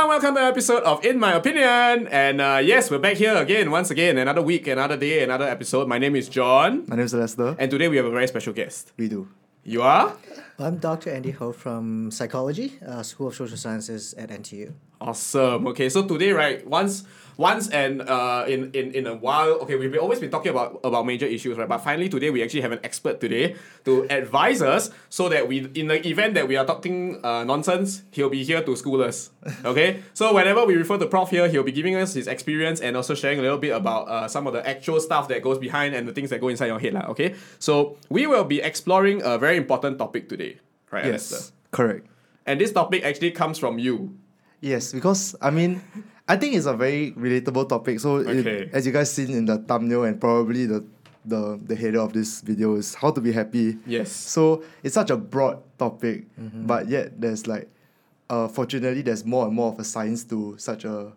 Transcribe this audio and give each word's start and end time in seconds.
everyone, 0.00 0.08
welcome 0.22 0.34
to 0.34 0.40
an 0.40 0.48
episode 0.48 0.82
of 0.84 1.04
In 1.04 1.18
My 1.18 1.34
Opinion. 1.34 2.08
And 2.08 2.40
uh, 2.40 2.58
yes, 2.62 2.90
we're 2.90 2.98
back 2.98 3.16
here 3.18 3.34
again, 3.36 3.70
once 3.70 3.90
again, 3.90 4.16
another 4.16 4.40
week, 4.40 4.66
another 4.66 4.96
day, 4.96 5.22
another 5.22 5.44
episode. 5.46 5.88
My 5.88 5.98
name 5.98 6.16
is 6.16 6.26
John, 6.28 6.84
My 6.88 6.96
name 6.96 7.04
is 7.04 7.12
Lester. 7.12 7.54
and 7.58 7.70
today 7.70 7.86
we 7.88 7.98
have 7.98 8.06
a 8.06 8.10
very 8.10 8.26
special 8.26 8.54
guest. 8.54 8.92
we 8.96 9.08
do. 9.08 9.28
You 9.62 9.82
are? 9.82 10.16
I'm 10.58 10.78
Dr. 10.78 11.10
Andy 11.10 11.32
Ho 11.32 11.52
from 11.52 12.10
Psychology, 12.10 12.78
uh, 12.86 13.02
School 13.02 13.28
of 13.28 13.34
Social 13.34 13.58
Sciences 13.58 14.14
at 14.14 14.30
NTU. 14.30 14.72
Awesome. 15.02 15.66
Okay, 15.66 15.90
so 15.90 16.06
today, 16.06 16.32
right, 16.32 16.66
once 16.66 17.04
once 17.40 17.64
and 17.72 18.04
uh 18.04 18.44
in, 18.46 18.60
in, 18.76 18.86
in 18.92 19.04
a 19.08 19.16
while, 19.16 19.52
okay, 19.64 19.76
we've 19.80 19.96
always 19.96 20.20
been 20.20 20.30
talking 20.30 20.52
about, 20.52 20.76
about 20.84 21.04
major 21.08 21.24
issues, 21.24 21.56
right? 21.56 21.68
But 21.74 21.80
finally 21.80 22.08
today 22.12 22.28
we 22.28 22.44
actually 22.44 22.60
have 22.60 22.74
an 22.76 22.82
expert 22.84 23.16
today 23.24 23.56
to 23.88 23.92
advise 24.12 24.60
us 24.60 24.90
so 25.08 25.28
that 25.32 25.48
we 25.48 25.56
in 25.74 25.86
the 25.88 25.98
event 26.06 26.34
that 26.36 26.46
we 26.46 26.54
are 26.60 26.66
talking 26.68 27.16
uh, 27.24 27.42
nonsense, 27.44 28.02
he'll 28.12 28.28
be 28.28 28.44
here 28.44 28.62
to 28.68 28.76
school 28.76 29.00
us. 29.02 29.30
Okay? 29.70 30.02
so 30.12 30.34
whenever 30.36 30.62
we 30.68 30.74
refer 30.76 30.98
to 31.00 31.08
Prof 31.08 31.30
here, 31.30 31.48
he'll 31.48 31.64
be 31.72 31.72
giving 31.80 31.96
us 31.96 32.12
his 32.12 32.26
experience 32.28 32.78
and 32.84 32.92
also 32.96 33.14
sharing 33.16 33.38
a 33.40 33.42
little 33.42 33.58
bit 33.66 33.72
about 33.72 34.02
uh, 34.08 34.28
some 34.28 34.44
of 34.46 34.52
the 34.52 34.62
actual 34.68 35.00
stuff 35.00 35.24
that 35.32 35.40
goes 35.42 35.58
behind 35.58 35.94
and 35.96 36.06
the 36.08 36.12
things 36.12 36.28
that 36.30 36.40
go 36.44 36.48
inside 36.52 36.68
your 36.68 36.78
head. 36.84 36.92
lah, 36.92 37.08
okay? 37.12 37.34
So 37.58 37.96
we 38.12 38.26
will 38.28 38.44
be 38.44 38.60
exploring 38.60 39.22
a 39.24 39.38
very 39.38 39.56
important 39.56 39.96
topic 39.96 40.28
today. 40.28 40.60
Right, 40.92 41.06
Yes, 41.06 41.32
Alistair? 41.32 41.40
correct. 41.72 42.04
And 42.44 42.60
this 42.60 42.72
topic 42.72 43.00
actually 43.08 43.32
comes 43.32 43.56
from 43.62 43.78
you. 43.78 44.12
Yes, 44.60 44.92
because 44.92 45.34
I 45.40 45.48
mean, 45.48 45.80
I 46.30 46.36
think 46.36 46.54
it's 46.54 46.66
a 46.66 46.74
very 46.74 47.10
relatable 47.12 47.68
topic. 47.68 47.98
So, 48.00 48.18
it- 48.18 48.70
as 48.72 48.86
you 48.86 48.92
guys 48.92 49.10
seen 49.12 49.30
in 49.30 49.44
the 49.50 49.58
thumbnail 49.58 50.04
and 50.04 50.20
probably 50.20 50.66
the 50.66 50.80
the 51.32 51.58
the 51.70 51.76
header 51.76 52.00
of 52.00 52.12
this 52.14 52.40
video 52.40 52.76
is 52.80 52.94
how 52.94 53.10
to 53.10 53.20
be 53.20 53.32
happy. 53.40 53.76
Yes. 53.86 54.08
So 54.12 54.62
it's 54.82 54.94
such 54.94 55.10
a 55.10 55.16
broad 55.18 55.58
topic, 55.76 56.24
but 56.70 56.88
yet 56.88 57.20
there's 57.20 57.46
like, 57.46 57.68
uh, 58.30 58.48
fortunately 58.48 59.02
there's 59.02 59.24
more 59.24 59.44
and 59.46 59.54
more 59.54 59.68
of 59.72 59.78
a 59.78 59.84
science 59.84 60.24
to 60.32 60.54
such 60.58 60.84
a, 60.86 61.12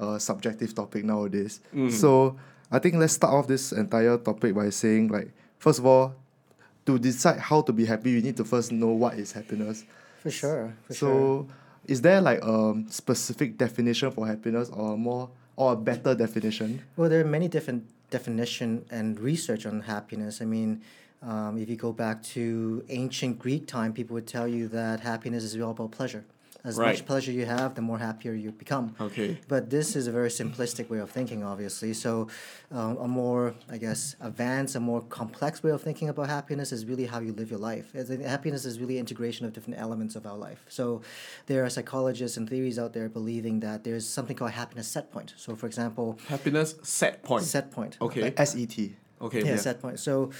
a 0.00 0.18
subjective 0.18 0.74
topic 0.74 1.04
nowadays. 1.04 1.60
So 1.90 2.34
I 2.72 2.78
think 2.82 2.96
let's 2.96 3.12
start 3.14 3.32
off 3.32 3.46
this 3.46 3.70
entire 3.72 4.16
topic 4.18 4.54
by 4.58 4.70
saying 4.70 5.08
like, 5.08 5.30
first 5.58 5.78
of 5.78 5.86
all, 5.86 6.14
to 6.86 6.98
decide 6.98 7.38
how 7.38 7.62
to 7.62 7.72
be 7.72 7.84
happy, 7.86 8.10
you 8.10 8.22
need 8.22 8.36
to 8.42 8.44
first 8.44 8.72
know 8.72 8.88
what 9.02 9.14
is 9.22 9.30
happiness. 9.32 9.84
For 10.22 10.30
sure. 10.32 10.74
For 10.88 10.94
so, 10.94 11.06
sure. 11.06 11.46
Is 11.86 12.02
there 12.02 12.20
like 12.20 12.42
a 12.42 12.82
specific 12.88 13.58
definition 13.58 14.10
for 14.10 14.26
happiness 14.26 14.70
or 14.70 14.96
more 14.96 15.30
or 15.56 15.72
a 15.72 15.76
better 15.76 16.14
definition? 16.14 16.82
Well, 16.96 17.08
there 17.08 17.20
are 17.20 17.24
many 17.24 17.48
different 17.48 17.84
definition 18.10 18.84
and 18.90 19.18
research 19.18 19.66
on 19.66 19.80
happiness. 19.82 20.40
I 20.40 20.44
mean, 20.44 20.82
um, 21.22 21.58
if 21.58 21.68
you 21.68 21.76
go 21.76 21.92
back 21.92 22.22
to 22.34 22.84
ancient 22.88 23.38
Greek 23.38 23.66
time, 23.66 23.92
people 23.92 24.14
would 24.14 24.26
tell 24.26 24.46
you 24.46 24.68
that 24.68 25.00
happiness 25.00 25.42
is 25.42 25.58
all 25.60 25.70
about 25.70 25.92
pleasure. 25.92 26.24
As 26.66 26.78
Right. 26.78 26.94
much 26.96 27.04
pleasure 27.04 27.30
you 27.30 27.44
have, 27.44 27.74
the 27.74 27.82
more 27.82 27.98
happier 27.98 28.32
you 28.32 28.50
become. 28.50 28.94
Okay. 28.98 29.38
But 29.48 29.68
this 29.68 29.94
is 29.94 30.06
a 30.06 30.12
very 30.12 30.30
simplistic 30.30 30.88
way 30.88 30.98
of 30.98 31.10
thinking, 31.10 31.44
obviously. 31.44 31.92
So, 31.92 32.28
um, 32.72 32.96
a 32.96 33.06
more, 33.06 33.54
I 33.70 33.76
guess, 33.76 34.16
advanced, 34.18 34.74
a 34.74 34.80
more 34.80 35.02
complex 35.02 35.62
way 35.62 35.72
of 35.72 35.82
thinking 35.82 36.08
about 36.08 36.28
happiness 36.30 36.72
is 36.72 36.86
really 36.86 37.04
how 37.04 37.20
you 37.20 37.34
live 37.34 37.50
your 37.50 37.60
life. 37.60 37.92
I 37.94 38.02
think 38.02 38.22
happiness 38.22 38.64
is 38.64 38.80
really 38.80 38.98
integration 38.98 39.44
of 39.44 39.52
different 39.52 39.78
elements 39.78 40.16
of 40.16 40.24
our 40.24 40.38
life. 40.38 40.64
So, 40.68 41.02
there 41.46 41.62
are 41.66 41.68
psychologists 41.68 42.38
and 42.38 42.48
theories 42.48 42.78
out 42.78 42.94
there 42.94 43.10
believing 43.10 43.60
that 43.60 43.84
there's 43.84 44.06
something 44.08 44.34
called 44.34 44.52
happiness 44.52 44.88
set 44.88 45.12
point. 45.12 45.34
So, 45.36 45.54
for 45.56 45.66
example, 45.66 46.18
Happiness 46.28 46.76
set 46.82 47.22
point. 47.22 47.44
set 47.44 47.70
point. 47.72 47.98
Okay. 48.00 48.22
Like 48.22 48.40
S 48.40 48.56
E 48.56 48.64
T. 48.64 48.96
Okay. 49.20 49.44
Yeah, 49.44 49.56
set 49.56 49.82
point. 49.82 50.00
So, 50.00 50.30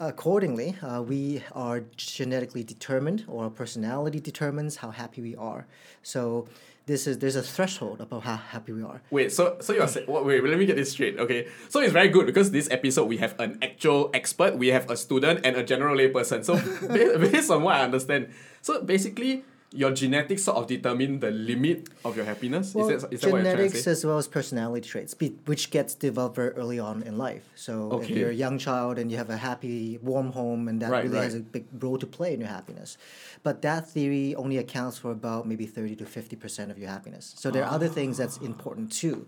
accordingly, 0.00 0.76
uh, 0.82 1.02
we 1.02 1.42
are 1.52 1.84
genetically 1.96 2.64
determined, 2.64 3.24
or 3.28 3.44
our 3.44 3.50
personality 3.50 4.18
determines 4.18 4.76
how 4.76 4.90
happy 4.90 5.20
we 5.20 5.36
are. 5.36 5.66
So, 6.02 6.48
this 6.86 7.06
is 7.06 7.18
there's 7.18 7.36
a 7.36 7.42
threshold 7.42 8.00
about 8.00 8.24
how 8.24 8.36
happy 8.36 8.72
we 8.72 8.82
are. 8.82 9.00
Wait, 9.10 9.30
so 9.30 9.56
so 9.60 9.72
you're 9.72 9.86
saying 9.86 10.06
wait, 10.08 10.42
let 10.42 10.58
me 10.58 10.66
get 10.66 10.74
this 10.74 10.90
straight. 10.90 11.20
Okay. 11.20 11.46
So 11.68 11.80
it's 11.80 11.92
very 11.92 12.08
good 12.08 12.26
because 12.26 12.50
this 12.50 12.68
episode 12.70 13.04
we 13.04 13.18
have 13.18 13.38
an 13.38 13.58
actual 13.62 14.10
expert, 14.12 14.56
we 14.56 14.68
have 14.68 14.90
a 14.90 14.96
student 14.96 15.40
and 15.44 15.56
a 15.56 15.62
general 15.62 15.96
layperson. 15.96 16.44
So 16.44 16.54
ba- 16.88 17.18
based 17.30 17.50
on 17.50 17.62
what 17.62 17.76
I 17.76 17.84
understand, 17.84 18.30
so 18.60 18.82
basically 18.82 19.44
your 19.72 19.92
genetics 19.92 20.44
sort 20.44 20.56
of 20.56 20.66
determine 20.66 21.20
the 21.20 21.30
limit 21.30 21.88
of 22.04 22.16
your 22.16 22.24
happiness. 22.24 22.74
Well, 22.74 22.90
is 22.90 23.02
that, 23.02 23.12
is 23.12 23.20
that 23.20 23.30
what 23.30 23.36
you're 23.36 23.44
trying 23.44 23.56
to 23.56 23.62
genetics 23.68 23.86
as 23.86 24.04
well 24.04 24.18
as 24.18 24.26
personality 24.26 24.88
traits, 24.88 25.14
be, 25.14 25.28
which 25.46 25.70
gets 25.70 25.94
developed 25.94 26.36
very 26.36 26.50
early 26.50 26.80
on 26.80 27.02
in 27.04 27.16
life. 27.16 27.48
So 27.54 28.00
if 28.00 28.10
you're 28.10 28.30
a 28.30 28.34
young 28.34 28.58
child 28.58 28.98
and 28.98 29.10
you 29.10 29.16
have 29.16 29.30
a 29.30 29.36
happy, 29.36 29.98
warm 30.02 30.32
home, 30.32 30.66
and 30.66 30.82
that 30.82 30.90
Right, 30.90 31.04
really 31.04 31.18
has 31.18 31.34
a 31.36 31.40
big 31.40 31.66
role 31.78 31.98
to 31.98 32.06
play 32.06 32.34
in 32.34 32.40
your 32.40 32.48
happiness. 32.48 32.98
But 33.42 33.62
that 33.62 33.88
theory 33.88 34.34
only 34.34 34.58
accounts 34.58 34.98
for 34.98 35.12
about 35.12 35.46
maybe 35.46 35.66
30 35.66 35.96
to 35.96 36.04
50% 36.04 36.70
of 36.70 36.78
your 36.78 36.88
happiness. 36.88 37.34
So 37.38 37.50
there 37.50 37.64
are 37.64 37.72
other 37.72 37.88
things 37.88 38.18
that's 38.18 38.38
important 38.38 38.90
too. 38.92 39.26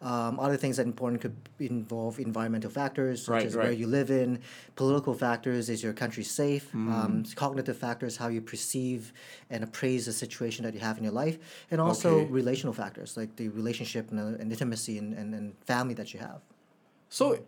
Um, 0.00 0.40
other 0.40 0.56
things 0.56 0.78
that 0.78 0.86
important 0.86 1.20
could 1.20 1.36
involve 1.60 2.18
environmental 2.18 2.70
factors, 2.70 3.26
such 3.26 3.32
Right, 3.32 3.46
as 3.46 3.56
where 3.56 3.70
you 3.70 3.86
live 3.86 4.10
in. 4.10 4.40
Political 4.74 5.14
factors, 5.14 5.68
is 5.68 5.82
your 5.82 5.92
country 5.92 6.24
safe? 6.24 6.72
Mm. 6.72 6.92
Um, 6.92 7.24
cognitive 7.36 7.76
factors, 7.76 8.16
how 8.16 8.28
you 8.28 8.40
perceive 8.40 9.12
and 9.48 9.62
appraise 9.82 10.06
the 10.06 10.12
situation 10.12 10.64
that 10.64 10.74
you 10.74 10.80
have 10.80 10.96
in 10.98 11.04
your 11.04 11.12
life. 11.12 11.38
And 11.70 11.80
also 11.80 12.20
Okay. 12.20 12.30
relational 12.30 12.72
factors, 12.72 13.16
like 13.16 13.34
the 13.36 13.48
relationship 13.48 14.10
and, 14.10 14.20
uh, 14.20 14.40
and 14.40 14.52
intimacy 14.52 14.98
and, 14.98 15.12
and, 15.14 15.34
and 15.34 15.54
family 15.66 15.94
that 15.94 16.14
you 16.14 16.20
have. 16.20 16.40
So 17.08 17.38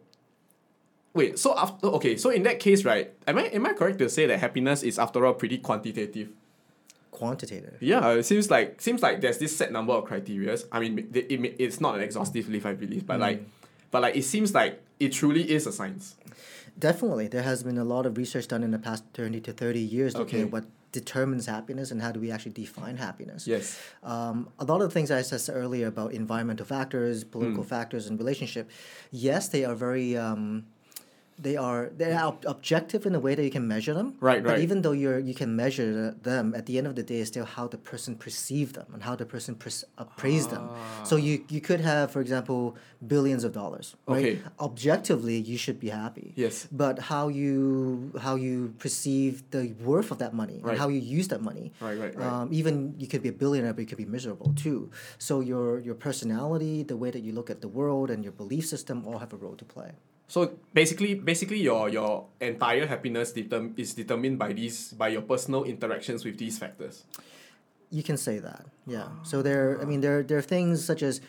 wait, 1.14 1.38
so 1.38 1.56
after 1.56 1.86
okay, 1.98 2.16
so 2.16 2.30
in 2.30 2.42
that 2.42 2.58
case, 2.60 2.84
right, 2.84 3.12
am 3.26 3.38
I 3.38 3.44
am 3.54 3.64
I 3.66 3.72
correct 3.72 3.98
to 3.98 4.08
say 4.10 4.26
that 4.26 4.38
happiness 4.40 4.82
is 4.82 4.98
after 4.98 5.24
all 5.24 5.34
pretty 5.34 5.58
quantitative? 5.58 6.28
Quantitative. 7.12 7.76
Yeah, 7.80 8.10
it 8.18 8.24
seems 8.24 8.50
like 8.50 8.80
seems 8.80 9.00
like 9.00 9.20
there's 9.20 9.38
this 9.38 9.56
set 9.56 9.70
number 9.70 9.92
of 9.94 10.04
criteria. 10.04 10.58
I 10.72 10.80
mean, 10.80 10.98
it, 11.14 11.26
it, 11.30 11.54
it's 11.58 11.80
not 11.80 11.94
an 11.94 12.02
exhaustive 12.02 12.48
list, 12.48 12.66
I 12.66 12.74
believe, 12.74 13.06
but 13.06 13.20
like, 13.20 13.40
but 13.92 14.02
like 14.02 14.16
it 14.16 14.24
seems 14.24 14.52
like 14.52 14.82
it 14.98 15.12
truly 15.12 15.48
is 15.56 15.66
a 15.68 15.72
science. 15.72 16.16
Definitely. 16.76 17.28
There 17.28 17.44
has 17.44 17.62
been 17.62 17.78
a 17.78 17.84
lot 17.84 18.04
of 18.04 18.18
research 18.18 18.48
done 18.48 18.64
in 18.64 18.72
the 18.72 18.80
past 18.80 19.04
30 19.14 19.40
to 19.42 19.52
30 19.52 19.78
years 19.78 20.16
looking 20.16 20.40
Okay. 20.40 20.46
at 20.48 20.52
what 20.52 20.64
determines 21.00 21.44
happiness 21.56 21.90
and 21.92 21.98
how 22.04 22.10
do 22.14 22.20
we 22.24 22.30
actually 22.34 22.52
define 22.64 22.96
happiness. 22.96 23.46
Yes. 23.54 23.66
Um, 24.02 24.36
a 24.58 24.64
lot 24.70 24.78
of 24.82 24.86
the 24.88 24.94
things 24.96 25.10
I 25.10 25.22
said 25.22 25.42
earlier 25.62 25.86
about 25.94 26.08
environmental 26.22 26.66
factors, 26.76 27.16
political 27.24 27.64
Hmm. 27.64 27.68
factors, 27.76 28.06
and 28.08 28.14
relationship, 28.24 28.64
yes, 29.26 29.42
they 29.54 29.62
are 29.68 29.74
very. 29.86 30.16
Um, 30.16 30.66
they 31.38 31.56
are 31.56 31.90
they're 31.96 32.18
ob- 32.18 32.44
objective 32.46 33.06
in 33.06 33.12
the 33.12 33.20
way 33.20 33.34
that 33.34 33.42
you 33.44 33.50
can 33.50 33.66
measure 33.66 33.94
them. 33.94 34.14
Right, 34.20 34.36
right. 34.42 34.44
But 34.44 34.60
even 34.60 34.82
though 34.82 34.92
you're 34.92 35.18
you 35.18 35.34
can 35.34 35.54
measure 35.56 36.12
them, 36.22 36.54
at 36.54 36.66
the 36.66 36.78
end 36.78 36.86
of 36.86 36.94
the 36.94 37.02
day, 37.02 37.18
it's 37.18 37.28
still 37.28 37.44
how 37.44 37.66
the 37.68 37.78
person 37.78 38.14
perceive 38.16 38.72
them 38.74 38.86
and 38.94 39.02
how 39.02 39.14
the 39.16 39.26
person 39.26 39.54
pers- 39.54 39.84
appraise 39.98 40.46
them. 40.48 40.70
So 41.04 41.16
you 41.16 41.44
you 41.48 41.60
could 41.60 41.80
have, 41.80 42.10
for 42.10 42.20
example, 42.20 42.76
billions 43.06 43.42
of 43.44 43.52
dollars. 43.52 43.96
Right? 44.06 44.24
Okay. 44.24 44.38
Objectively, 44.60 45.36
you 45.38 45.56
should 45.58 45.78
be 45.80 45.88
happy. 45.90 46.32
Yes. 46.36 46.68
But 46.70 46.98
how 47.10 47.28
you 47.28 48.12
how 48.26 48.34
you 48.36 48.74
perceive 48.78 49.42
the 49.50 49.74
worth 49.82 50.10
of 50.10 50.18
that 50.18 50.32
money 50.34 50.58
Right. 50.62 50.70
and 50.72 50.78
how 50.78 50.88
you 50.88 51.00
use 51.00 51.28
that 51.28 51.42
money. 51.42 51.72
Right, 51.80 51.98
right, 51.98 52.14
right. 52.16 52.26
Um, 52.26 52.48
even 52.52 52.94
you 52.98 53.06
could 53.06 53.22
be 53.22 53.28
a 53.28 53.38
billionaire, 53.42 53.72
but 53.74 53.80
you 53.80 53.86
could 53.86 53.98
be 54.06 54.10
miserable 54.18 54.52
too. 54.54 54.90
So 55.18 55.40
your 55.40 55.80
your 55.80 55.94
personality, 56.08 56.82
the 56.82 56.96
way 56.96 57.10
that 57.10 57.22
you 57.26 57.32
look 57.32 57.50
at 57.50 57.60
the 57.60 57.68
world, 57.68 58.10
and 58.10 58.22
your 58.22 58.32
belief 58.32 58.64
system 58.66 58.96
all 59.06 59.18
have 59.18 59.32
a 59.32 59.36
role 59.36 59.56
to 59.56 59.64
play. 59.64 59.92
So 60.26 60.56
basically, 60.72 61.14
basically 61.14 61.60
your 61.60 61.88
your 61.88 62.26
entire 62.40 62.86
happiness 62.86 63.32
determ- 63.32 63.78
is 63.78 63.94
determined 63.94 64.38
by 64.38 64.52
these 64.52 64.92
by 64.96 65.08
your 65.08 65.22
personal 65.22 65.64
interactions 65.64 66.24
with 66.24 66.38
these 66.38 66.58
factors. 66.58 67.04
You 67.90 68.02
can 68.02 68.16
say 68.16 68.38
that, 68.40 68.66
yeah. 68.86 69.08
So 69.22 69.42
there, 69.42 69.78
I 69.80 69.84
mean, 69.84 70.00
there 70.00 70.22
there 70.22 70.38
are 70.38 70.48
things 70.56 70.84
such 70.84 71.02
as. 71.02 71.20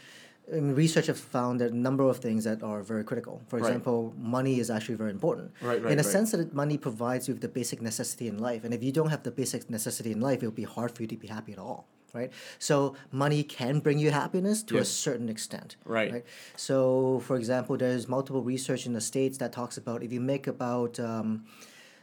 I 0.46 0.62
mean, 0.62 0.76
research 0.76 1.08
have 1.08 1.18
found 1.18 1.60
that 1.62 1.72
a 1.74 1.76
number 1.76 2.04
of 2.06 2.18
things 2.22 2.44
that 2.44 2.62
are 2.62 2.84
very 2.84 3.04
critical. 3.04 3.42
For 3.50 3.58
Right. 3.58 3.66
example, 3.66 4.14
money 4.16 4.60
is 4.60 4.70
actually 4.70 4.94
very 4.94 5.10
important. 5.10 5.50
Right, 5.60 5.82
right, 5.82 5.92
in 5.94 5.98
a 5.98 6.04
right. 6.04 6.12
sense 6.16 6.38
that 6.38 6.54
money 6.54 6.78
provides 6.78 7.28
you 7.28 7.34
with 7.34 7.42
the 7.42 7.50
basic 7.50 7.82
necessity 7.82 8.28
in 8.28 8.38
life, 8.38 8.62
and 8.64 8.72
if 8.72 8.84
you 8.86 8.92
don't 8.92 9.10
have 9.10 9.24
the 9.24 9.32
basic 9.32 9.72
necessity 9.72 10.12
in 10.12 10.22
life, 10.22 10.44
it 10.44 10.46
will 10.46 10.60
be 10.66 10.70
hard 10.78 10.92
for 10.94 11.02
you 11.02 11.08
to 11.10 11.18
be 11.18 11.30
happy 11.38 11.52
at 11.52 11.58
all. 11.58 11.88
Right. 12.16 12.32
So 12.60 12.96
money 13.12 13.44
can 13.44 13.80
bring 13.80 14.00
you 14.00 14.12
happiness 14.12 14.64
to 14.64 14.76
Yes. 14.76 14.88
a 14.90 14.94
certain 15.08 15.30
extent. 15.30 15.76
Right. 15.86 16.24
So, 16.56 17.20
for 17.28 17.36
example, 17.36 17.76
there's 17.78 18.08
multiple 18.08 18.42
research 18.42 18.86
in 18.86 18.94
the 18.94 19.02
states 19.02 19.38
that 19.40 19.52
talks 19.52 19.76
about 19.78 20.02
if 20.02 20.12
you 20.14 20.22
make 20.22 20.48
about 20.48 21.00
um, 21.00 21.46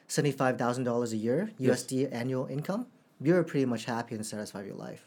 seventy-five 0.09 0.59
thousand 0.59 0.85
dollars 0.85 1.13
a 1.13 1.17
year 1.17 1.51
Yes. 1.59 1.85
USD 1.85 2.13
annual 2.13 2.47
income, 2.47 2.87
you're 3.21 3.43
pretty 3.43 3.67
much 3.67 3.85
happy 3.87 4.15
and 4.15 4.25
satisfied 4.27 4.61
with 4.61 4.69
your 4.69 4.77
life. 4.77 5.07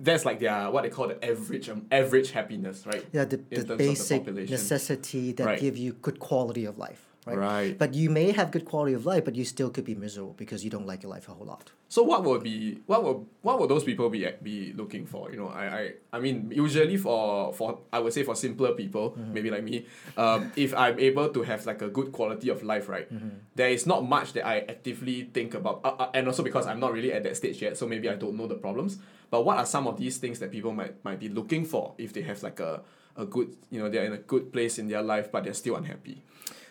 That's 0.00 0.24
like 0.24 0.40
their 0.40 0.70
what 0.72 0.82
they 0.82 0.90
call 0.90 1.06
the 1.06 1.24
average 1.24 1.68
um, 1.68 1.86
average 1.92 2.32
happiness, 2.32 2.84
right? 2.84 3.04
Yeah, 3.12 3.24
the, 3.24 3.36
the 3.36 3.60
of 3.60 3.68
the 3.68 3.76
basic 3.76 4.26
necessity 4.26 5.30
that 5.32 5.46
Right. 5.46 5.60
give 5.60 5.76
you 5.76 5.92
good 5.92 6.18
quality 6.18 6.64
of 6.64 6.78
life. 6.78 7.06
Right? 7.28 7.38
Right. 7.38 7.78
But 7.78 7.94
you 7.94 8.08
may 8.10 8.32
have 8.32 8.50
good 8.50 8.64
quality 8.64 8.94
of 8.94 9.04
life, 9.06 9.24
but 9.24 9.34
you 9.36 9.44
still 9.44 9.70
could 9.70 9.84
be 9.84 9.94
miserable 9.94 10.34
because 10.36 10.64
you 10.64 10.70
don't 10.70 10.86
like 10.86 11.02
your 11.02 11.10
life 11.10 11.28
a 11.28 11.32
whole 11.32 11.46
lot. 11.46 11.72
So 11.88 12.02
what 12.02 12.24
would 12.24 12.42
be 12.42 12.80
what 12.86 13.02
would 13.04 13.26
what 13.42 13.58
would 13.60 13.70
those 13.70 13.84
people 13.84 14.10
be 14.10 14.26
be 14.42 14.72
looking 14.74 15.06
for? 15.06 15.30
You 15.30 15.38
know, 15.38 15.48
I 15.48 15.64
I, 15.64 15.92
I 16.12 16.18
mean 16.20 16.50
usually 16.54 16.96
for 16.96 17.52
for 17.52 17.78
I 17.92 17.98
would 17.98 18.12
say 18.12 18.22
for 18.24 18.34
simpler 18.34 18.72
people, 18.72 19.16
maybe 19.32 19.50
like 19.50 19.64
me, 19.64 19.86
um, 20.16 20.52
if 20.56 20.74
I'm 20.74 20.98
able 20.98 21.28
to 21.30 21.42
have 21.42 21.64
like 21.66 21.80
a 21.82 21.88
good 21.88 22.12
quality 22.12 22.48
of 22.50 22.62
life, 22.62 22.88
right, 22.88 23.08
there 23.54 23.70
is 23.70 23.86
not 23.86 24.04
much 24.06 24.32
that 24.34 24.44
I 24.46 24.58
actively 24.68 25.30
think 25.32 25.54
about, 25.54 25.80
uh, 25.84 25.88
uh, 25.98 26.10
and 26.14 26.26
also 26.28 26.42
because 26.42 26.66
I'm 26.66 26.80
not 26.80 26.92
really 26.92 27.12
at 27.12 27.22
that 27.24 27.36
stage 27.36 27.62
yet, 27.62 27.76
so 27.76 27.86
maybe 27.86 28.08
I 28.08 28.16
don't 28.16 28.36
know 28.36 28.46
the 28.46 28.56
problems. 28.56 28.98
but 29.30 29.44
what 29.44 29.56
are 29.58 29.66
some 29.66 29.86
of 29.86 29.96
these 29.98 30.16
things 30.18 30.38
that 30.40 30.50
people 30.50 30.72
might 30.72 30.94
might 31.04 31.20
be 31.20 31.28
looking 31.28 31.64
for 31.64 31.94
if 31.98 32.12
they 32.12 32.22
have 32.22 32.42
like 32.42 32.60
a 32.60 32.82
a 33.16 33.24
good 33.26 33.48
you 33.70 33.80
know 33.80 33.88
they're 33.88 34.04
in 34.04 34.12
a 34.12 34.18
good 34.32 34.52
place 34.52 34.78
in 34.78 34.88
their 34.88 35.02
life 35.02 35.30
but 35.32 35.44
they're 35.44 35.54
still 35.64 35.76
unhappy. 35.76 36.22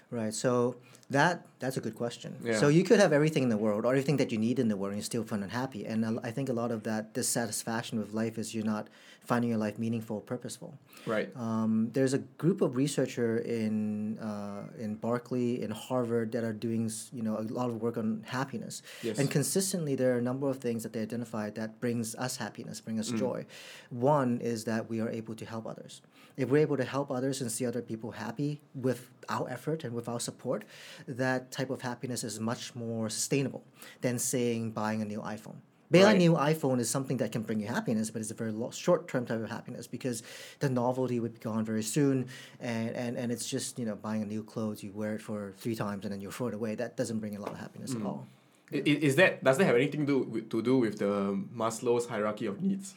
Right. 0.09 0.33
So 0.33 0.75
that 1.09 1.45
that's 1.59 1.77
a 1.77 1.81
good 1.81 1.95
question. 1.95 2.35
Yeah. 2.43 2.57
So 2.59 2.67
you 2.67 2.83
could 2.83 2.99
have 2.99 3.11
everything 3.13 3.43
in 3.43 3.49
the 3.49 3.57
world 3.57 3.85
or 3.85 3.89
everything 3.89 4.17
that 4.17 4.31
you 4.31 4.37
need 4.37 4.59
in 4.59 4.67
the 4.67 4.75
world 4.77 4.91
and 4.93 4.99
you're 4.99 5.05
still 5.05 5.23
feel 5.23 5.41
unhappy. 5.41 5.85
And 5.85 6.19
I 6.23 6.31
think 6.31 6.49
a 6.49 6.53
lot 6.53 6.71
of 6.71 6.83
that 6.83 7.13
dissatisfaction 7.13 7.97
with 7.99 8.13
life 8.13 8.37
is 8.37 8.53
you're 8.53 8.65
not 8.65 8.87
finding 9.25 9.49
your 9.49 9.57
life 9.59 9.77
meaningful, 9.77 10.21
purposeful. 10.21 10.77
Right. 11.05 11.29
Um, 11.35 11.89
there's 11.93 12.13
a 12.13 12.19
group 12.19 12.61
of 12.61 12.75
researcher 12.77 13.39
in 13.39 14.17
uh, 14.19 14.63
in 14.79 14.95
Berkeley, 14.95 15.61
in 15.61 15.71
Harvard, 15.71 16.31
that 16.33 16.43
are 16.43 16.53
doing 16.53 16.91
you 17.11 17.23
know 17.23 17.37
a 17.37 17.43
lot 17.59 17.69
of 17.69 17.81
work 17.81 17.97
on 17.97 18.23
happiness. 18.27 18.81
Yes. 19.03 19.17
And 19.19 19.29
consistently, 19.31 19.95
there 19.95 20.13
are 20.13 20.17
a 20.19 20.21
number 20.31 20.47
of 20.49 20.57
things 20.59 20.83
that 20.83 20.93
they 20.93 21.01
identify 21.01 21.49
that 21.51 21.79
brings 21.81 22.15
us 22.15 22.37
happiness, 22.37 22.79
bring 22.81 22.97
Mm. 22.97 22.99
us 23.01 23.09
joy. 23.11 23.45
One 23.89 24.39
is 24.41 24.63
that 24.65 24.89
we 24.89 24.99
are 25.01 25.09
able 25.09 25.35
to 25.35 25.45
help 25.45 25.65
others. 25.67 26.01
If 26.37 26.49
we're 26.49 26.59
able 26.61 26.77
to 26.77 26.83
help 26.83 27.09
others 27.09 27.41
and 27.41 27.51
see 27.51 27.65
other 27.65 27.81
people 27.81 28.11
happy 28.11 28.61
with 28.75 29.09
our 29.27 29.49
effort 29.49 29.83
and 29.83 29.93
with 29.93 30.07
our 30.07 30.19
support, 30.19 30.63
that 31.07 31.51
type 31.51 31.71
of 31.71 31.81
happiness 31.81 32.23
is 32.23 32.39
much 32.39 32.75
more 32.75 33.09
sustainable 33.09 33.63
than 34.01 34.19
saying 34.19 34.71
buying 34.71 35.01
a 35.01 35.05
new 35.05 35.19
iPhone. 35.21 35.55
Buying 35.89 36.03
Right. 36.05 36.15
a 36.15 36.19
new 36.19 36.33
iPhone 36.33 36.79
is 36.79 36.89
something 36.91 37.17
that 37.17 37.31
can 37.31 37.41
bring 37.41 37.59
you 37.59 37.67
happiness, 37.67 38.11
but 38.11 38.21
it's 38.21 38.29
a 38.29 38.35
very 38.35 38.51
lo- 38.51 38.69
short-term 38.69 39.25
type 39.25 39.41
of 39.41 39.49
happiness 39.49 39.87
because 39.87 40.21
the 40.59 40.69
novelty 40.69 41.19
would 41.19 41.33
be 41.33 41.39
gone 41.39 41.63
very 41.65 41.81
soon, 41.81 42.27
and, 42.59 42.89
and, 42.89 43.17
and 43.17 43.31
it's 43.31 43.49
just 43.49 43.79
you 43.79 43.85
know 43.85 43.95
buying 43.95 44.21
a 44.21 44.25
new 44.25 44.43
clothes, 44.43 44.83
you 44.83 44.91
wear 44.93 45.15
it 45.15 45.21
for 45.21 45.53
three 45.57 45.75
times 45.75 46.03
and 46.05 46.13
then 46.13 46.21
you 46.21 46.29
throw 46.29 46.47
it 46.49 46.53
away. 46.53 46.75
That 46.75 46.97
doesn't 46.97 47.19
bring 47.19 47.35
a 47.35 47.39
lot 47.39 47.51
of 47.53 47.57
happiness 47.57 47.93
Mm. 47.95 48.01
at 48.01 48.05
all. 48.05 48.27
I- 48.71 48.75
i- 48.91 49.01
Is 49.09 49.15
that 49.15 49.43
does 49.43 49.57
that 49.57 49.65
have 49.65 49.75
anything 49.77 50.05
to 50.05 50.25
do 50.33 50.41
to 50.41 50.61
do 50.61 50.77
with 50.77 50.99
the 50.99 51.13
Maslow's 51.55 52.05
hierarchy 52.05 52.45
of 52.47 52.61
needs? 52.61 52.93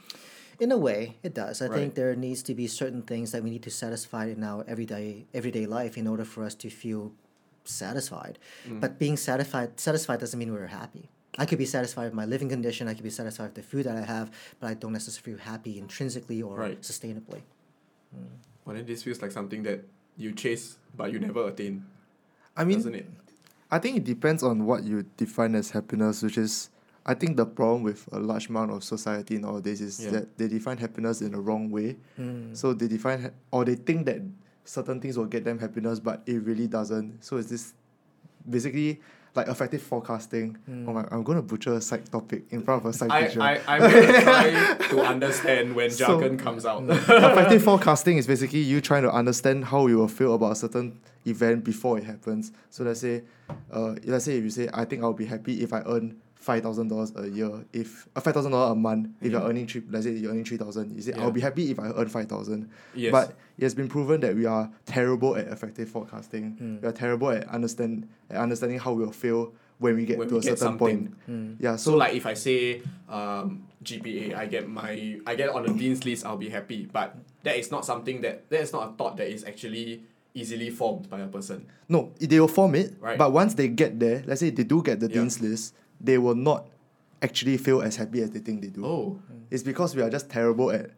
In 0.60 0.70
a 0.70 0.76
way, 0.76 1.16
it 1.22 1.32
does. 1.34 1.62
I 1.62 1.66
Right. 1.66 1.74
think 1.78 1.94
there 1.94 2.14
needs 2.14 2.42
to 2.44 2.54
be 2.54 2.66
certain 2.66 3.02
things 3.02 3.32
that 3.32 3.42
we 3.42 3.48
need 3.50 3.62
to 3.62 3.70
satisfy 3.70 4.26
in 4.26 4.44
our 4.44 4.62
everyday 4.68 5.24
everyday 5.32 5.64
life 5.66 5.96
in 5.96 6.06
order 6.06 6.24
for 6.24 6.44
us 6.44 6.54
to 6.56 6.68
feel 6.68 7.12
satisfied. 7.64 8.38
Mm. 8.68 8.80
But 8.80 8.98
being 8.98 9.16
satisfied 9.16 9.80
satisfied 9.80 10.20
doesn't 10.20 10.38
mean 10.38 10.52
we're 10.52 10.66
happy. 10.66 11.08
I 11.38 11.46
could 11.46 11.58
be 11.58 11.64
satisfied 11.66 12.04
with 12.04 12.14
my 12.14 12.26
living 12.26 12.50
condition. 12.50 12.88
I 12.88 12.94
could 12.94 13.04
be 13.04 13.10
satisfied 13.10 13.46
with 13.50 13.54
the 13.54 13.62
food 13.62 13.84
that 13.86 13.96
I 13.96 14.02
have, 14.04 14.30
but 14.60 14.66
I 14.68 14.74
don't 14.74 14.92
necessarily 14.92 15.38
feel 15.38 15.40
happy 15.52 15.78
intrinsically 15.78 16.42
or 16.42 16.56
Right. 16.56 16.80
sustainably. 16.82 17.40
Well, 18.64 18.76
then 18.76 18.84
this 18.84 19.02
feels 19.02 19.22
like 19.22 19.32
something 19.32 19.62
that 19.62 19.84
you 20.16 20.32
chase 20.32 20.76
but 20.96 21.12
you 21.12 21.18
never 21.20 21.48
attain, 21.48 21.86
I 22.56 22.64
mean, 22.64 22.78
doesn't 22.78 22.94
it? 22.94 23.06
I 23.70 23.78
think 23.78 23.96
it 23.96 24.04
depends 24.04 24.42
on 24.42 24.66
what 24.66 24.82
you 24.84 25.06
define 25.16 25.54
as 25.54 25.70
happiness, 25.70 26.20
which 26.22 26.36
is 26.36 26.68
I 27.06 27.14
think 27.14 27.36
the 27.36 27.46
problem 27.46 27.82
with 27.82 28.06
a 28.12 28.18
large 28.18 28.48
amount 28.50 28.70
of 28.72 28.84
society 28.84 29.38
nowadays 29.38 29.80
is 29.80 30.04
Yeah. 30.04 30.10
that 30.10 30.36
they 30.38 30.48
define 30.48 30.76
happiness 30.78 31.22
in 31.22 31.32
the 31.32 31.40
wrong 31.40 31.70
way. 31.70 31.96
Mm. 32.18 32.56
So 32.56 32.72
they 32.74 32.88
define 32.88 33.22
ha- 33.22 33.30
or 33.50 33.64
they 33.64 33.74
think 33.74 34.06
that 34.06 34.20
certain 34.64 35.00
things 35.00 35.16
will 35.16 35.24
get 35.26 35.44
them 35.44 35.58
happiness, 35.58 35.98
but 35.98 36.22
it 36.26 36.42
really 36.44 36.66
doesn't. 36.66 37.24
So 37.24 37.38
it's 37.38 37.48
this 37.48 37.72
basically 38.48 39.00
like 39.34 39.46
affective 39.46 39.80
forecasting. 39.80 40.58
Oh 40.68 40.92
my, 40.92 41.06
I'm 41.10 41.22
gonna 41.22 41.40
butcher 41.42 41.72
a 41.74 41.80
psych 41.80 42.08
topic 42.10 42.44
in 42.50 42.62
front 42.62 42.82
of 42.84 42.90
a 42.90 42.92
psych 42.92 43.10
I, 43.10 43.26
teacher. 43.28 43.40
I, 43.40 43.60
I'm 43.68 43.80
gonna 43.80 44.22
try 44.22 44.76
to 44.88 45.00
understand 45.02 45.74
when 45.74 45.90
So- 45.90 46.06
jargon 46.06 46.36
comes 46.36 46.66
out. 46.66 46.82
affective 46.90 47.62
forecasting 47.62 48.18
is 48.18 48.26
basically 48.26 48.58
you 48.60 48.80
trying 48.80 49.02
to 49.04 49.10
understand 49.12 49.64
how 49.66 49.86
you 49.86 49.98
will 49.98 50.08
feel 50.08 50.34
about 50.34 50.52
a 50.52 50.56
certain 50.56 50.98
event 51.26 51.64
before 51.64 51.96
it 51.98 52.04
happens. 52.04 52.50
So 52.70 52.82
let's 52.84 53.00
say, 53.00 53.22
uh, 53.72 53.94
let's 54.04 54.24
say 54.24 54.36
if 54.36 54.44
you 54.44 54.50
say, 54.50 54.68
I 54.74 54.84
think 54.84 55.02
I'll 55.02 55.12
be 55.12 55.26
happy 55.26 55.62
if 55.62 55.72
I 55.72 55.82
earn 55.86 56.16
five 56.40 56.62
thousand 56.62 56.88
dollars 56.88 57.12
a 57.16 57.28
year, 57.28 57.64
if 57.72 58.08
uh, 58.16 58.20
five 58.20 58.34
thousand 58.34 58.50
dollars 58.52 58.72
a 58.72 58.74
month. 58.74 59.08
If 59.20 59.30
you're 59.30 59.42
earning 59.42 59.66
three, 59.66 59.82
let's 59.90 60.04
say 60.06 60.12
you're 60.12 60.32
earning 60.32 60.44
three 60.44 60.56
thousand, 60.56 60.96
you 60.96 61.02
say 61.02 61.12
Yeah. 61.14 61.22
I'll 61.22 61.30
be 61.30 61.40
happy 61.40 61.70
if 61.70 61.78
I 61.78 61.88
earn 61.90 62.08
five 62.08 62.26
thousand. 62.28 62.68
Yes. 62.94 63.12
But 63.12 63.36
it 63.58 63.62
has 63.64 63.74
been 63.74 63.88
proven 63.88 64.20
that 64.22 64.34
we 64.34 64.46
are 64.46 64.70
terrible 64.86 65.36
at 65.36 65.48
affective 65.48 65.88
forecasting. 65.90 66.56
Mm. 66.60 66.82
We 66.82 66.88
are 66.88 66.92
terrible 66.92 67.30
at 67.30 67.46
understand 67.48 68.08
at 68.30 68.36
understanding 68.38 68.78
how 68.78 68.92
we'll 68.94 69.12
feel 69.12 69.52
when 69.78 69.96
we 69.96 70.04
get 70.06 70.18
When 70.18 70.28
to 70.28 70.34
we 70.34 70.40
a 70.40 70.42
get 70.42 70.58
certain 70.58 70.78
something. 70.78 70.78
point. 71.16 71.28
Mm. 71.30 71.56
Yeah. 71.60 71.76
So 71.76 71.92
So, 71.92 71.96
like 71.98 72.14
if 72.14 72.24
I 72.26 72.34
say 72.34 72.82
um, 73.08 73.66
GPA, 73.84 74.34
I 74.34 74.46
get 74.46 74.68
my 74.68 75.20
I 75.26 75.34
get 75.34 75.50
on 75.50 75.64
the 75.66 75.72
dean's 75.74 76.04
list, 76.04 76.24
I'll 76.24 76.36
be 76.38 76.48
happy. 76.48 76.88
But 76.90 77.16
that 77.42 77.56
is 77.56 77.70
not 77.70 77.84
something 77.84 78.22
that 78.22 78.48
that 78.50 78.60
is 78.60 78.72
not 78.72 78.88
a 78.88 78.92
thought 78.96 79.16
that 79.18 79.28
is 79.28 79.44
actually 79.44 80.04
easily 80.32 80.70
formed 80.70 81.10
by 81.10 81.20
a 81.20 81.26
person. 81.26 81.66
no, 81.88 82.12
they 82.20 82.38
will 82.40 82.46
form 82.48 82.74
it. 82.76 82.94
Right. 83.00 83.18
But 83.18 83.32
once 83.32 83.54
they 83.54 83.66
get 83.68 83.98
there, 83.98 84.22
let's 84.26 84.40
say 84.40 84.50
they 84.50 84.62
do 84.64 84.80
get 84.82 85.00
the 85.00 85.08
Yeah. 85.08 85.14
dean's 85.14 85.40
list, 85.40 85.74
they 86.00 86.18
will 86.18 86.34
not 86.34 86.68
actually 87.22 87.56
feel 87.56 87.82
as 87.82 87.96
happy 87.96 88.22
as 88.22 88.30
they 88.30 88.38
think 88.38 88.62
they 88.62 88.68
do. 88.68 88.84
Oh, 88.84 89.20
It's 89.50 89.62
because 89.62 89.94
we 89.94 90.02
are 90.02 90.10
just 90.10 90.30
terrible 90.30 90.70
at 90.70 90.90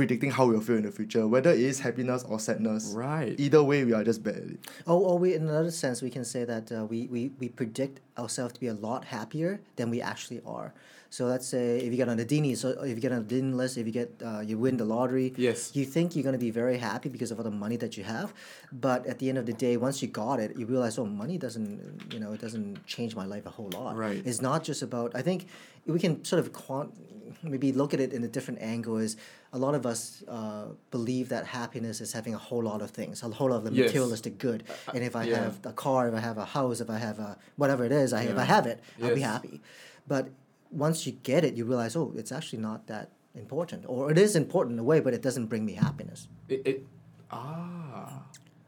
predicting 0.00 0.30
how 0.30 0.46
we'll 0.46 0.62
feel 0.68 0.76
in 0.82 0.86
the 0.90 0.90
future, 1.00 1.24
whether 1.34 1.50
it 1.50 1.60
is 1.60 1.80
happiness 1.80 2.24
or 2.30 2.40
sadness. 2.40 2.84
right. 2.96 3.34
Either 3.38 3.62
way, 3.70 3.84
we 3.84 3.92
are 3.92 4.02
just 4.10 4.22
bad 4.22 4.36
at 4.36 4.50
it. 4.54 4.60
Oh, 4.86 5.04
oh, 5.08 5.16
we, 5.22 5.34
in 5.34 5.42
another 5.48 5.70
sense, 5.84 6.00
we 6.00 6.08
can 6.16 6.24
say 6.24 6.42
that 6.52 6.72
uh, 6.72 6.86
we, 6.92 6.98
we, 7.14 7.22
we 7.38 7.48
predict 7.50 8.00
ourselves 8.16 8.54
to 8.54 8.60
be 8.60 8.68
a 8.68 8.78
lot 8.88 9.04
happier 9.04 9.60
than 9.76 9.90
we 9.90 10.00
actually 10.12 10.40
are. 10.46 10.72
So 11.16 11.26
let's 11.26 11.46
say 11.54 11.78
if 11.78 11.90
you 11.92 11.96
get 12.02 12.08
on 12.08 12.16
the 12.22 12.24
Dini, 12.24 12.56
so 12.56 12.68
if 12.90 12.94
you 12.96 13.02
get 13.06 13.12
on 13.12 13.18
the 13.26 13.34
Dean 13.34 13.56
list, 13.60 13.76
if 13.76 13.84
you 13.84 13.92
get 13.92 14.10
uh, 14.24 14.40
you 14.48 14.56
win 14.64 14.76
the 14.82 14.84
lottery, 14.84 15.34
Yes. 15.36 15.74
you 15.74 15.84
think 15.84 16.14
you're 16.14 16.22
gonna 16.28 16.38
be 16.38 16.52
very 16.52 16.78
happy 16.78 17.08
because 17.08 17.30
of 17.32 17.36
all 17.38 17.42
the 17.52 17.58
money 17.64 17.76
that 17.84 17.96
you 17.98 18.04
have, 18.04 18.32
but 18.72 19.00
at 19.06 19.18
the 19.18 19.28
end 19.28 19.36
of 19.36 19.44
the 19.44 19.52
day, 19.66 19.76
once 19.76 20.00
you 20.02 20.08
got 20.08 20.38
it, 20.38 20.56
you 20.56 20.64
realize, 20.66 20.98
oh, 21.00 21.06
money 21.24 21.36
doesn't, 21.36 22.12
you 22.14 22.20
know, 22.22 22.30
it 22.32 22.40
doesn't 22.40 22.86
change 22.86 23.12
my 23.16 23.26
life 23.34 23.44
a 23.44 23.50
whole 23.50 23.70
lot. 23.80 23.96
Right. 23.96 24.22
It's 24.24 24.40
not 24.40 24.62
just 24.62 24.82
about. 24.82 25.08
I 25.16 25.22
think 25.22 25.46
we 25.84 25.98
can 25.98 26.24
sort 26.24 26.38
of 26.38 26.52
quant, 26.52 26.94
maybe 27.42 27.72
look 27.72 27.92
at 27.92 27.98
it 27.98 28.12
in 28.12 28.22
a 28.22 28.28
different 28.28 28.60
angle. 28.62 28.96
Is 28.98 29.16
a 29.52 29.58
lot 29.58 29.74
of 29.74 29.82
us 29.90 30.22
uh, 30.28 30.66
believe 30.90 31.28
that 31.28 31.42
happiness 31.46 32.00
is 32.00 32.12
having 32.12 32.34
a 32.34 32.42
whole 32.48 32.62
lot 32.70 32.80
of 32.80 32.90
things, 32.90 33.22
a 33.22 33.28
whole 33.28 33.50
lot 33.50 33.58
of 33.62 33.64
the 33.64 33.72
Yes. 33.72 33.86
materialistic 33.86 34.38
good. 34.38 34.60
And 34.94 35.04
if 35.04 35.14
I 35.14 35.24
yeah. 35.24 35.42
have 35.42 35.54
a 35.64 35.72
car, 35.72 36.08
if 36.08 36.14
I 36.14 36.20
have 36.20 36.38
a 36.38 36.48
house, 36.58 36.80
if 36.80 36.88
I 36.88 36.98
have 36.98 37.18
a 37.18 37.36
whatever 37.56 37.84
it 37.84 37.92
is, 37.92 38.12
I, 38.12 38.22
if 38.32 38.38
I 38.38 38.44
have 38.56 38.66
it, 38.72 38.78
I'll 39.02 39.14
be 39.14 39.26
happy. 39.34 39.60
But 40.06 40.24
once 40.70 41.06
you 41.06 41.12
get 41.30 41.44
it, 41.44 41.54
you 41.58 41.64
realize, 41.64 41.94
oh, 41.96 42.12
it's 42.16 42.32
actually 42.32 42.62
not 42.62 42.86
that 42.86 43.10
important, 43.34 43.84
or 43.86 44.10
it 44.10 44.18
is 44.18 44.34
important 44.34 44.74
in 44.74 44.78
a 44.78 44.84
way, 44.84 45.00
but 45.00 45.12
it 45.14 45.22
doesn't 45.22 45.46
bring 45.46 45.64
me 45.64 45.74
happiness. 45.74 46.28
It, 46.48 46.60
it 46.66 46.86
ah 47.30 48.22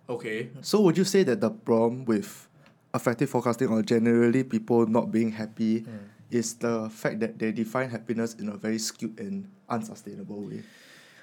okay. 0.09 0.51
So, 0.61 0.81
would 0.83 0.97
you 0.97 1.05
say 1.05 1.23
that 1.25 1.41
the 1.41 1.51
problem 1.51 2.05
with 2.05 2.49
affective 2.95 3.31
forecasting 3.31 3.69
or 3.69 3.83
generally 3.83 4.45
people 4.45 4.87
not 4.87 5.11
being 5.11 5.33
happy 5.33 5.87
is 6.31 6.55
the 6.55 6.89
fact 6.91 7.21
that 7.21 7.39
they 7.39 7.53
define 7.53 7.91
happiness 7.91 8.35
in 8.35 8.49
a 8.49 8.57
very 8.57 8.79
skewed 8.79 9.19
and 9.19 9.49
unsustainable 9.69 10.41
way? 10.43 10.63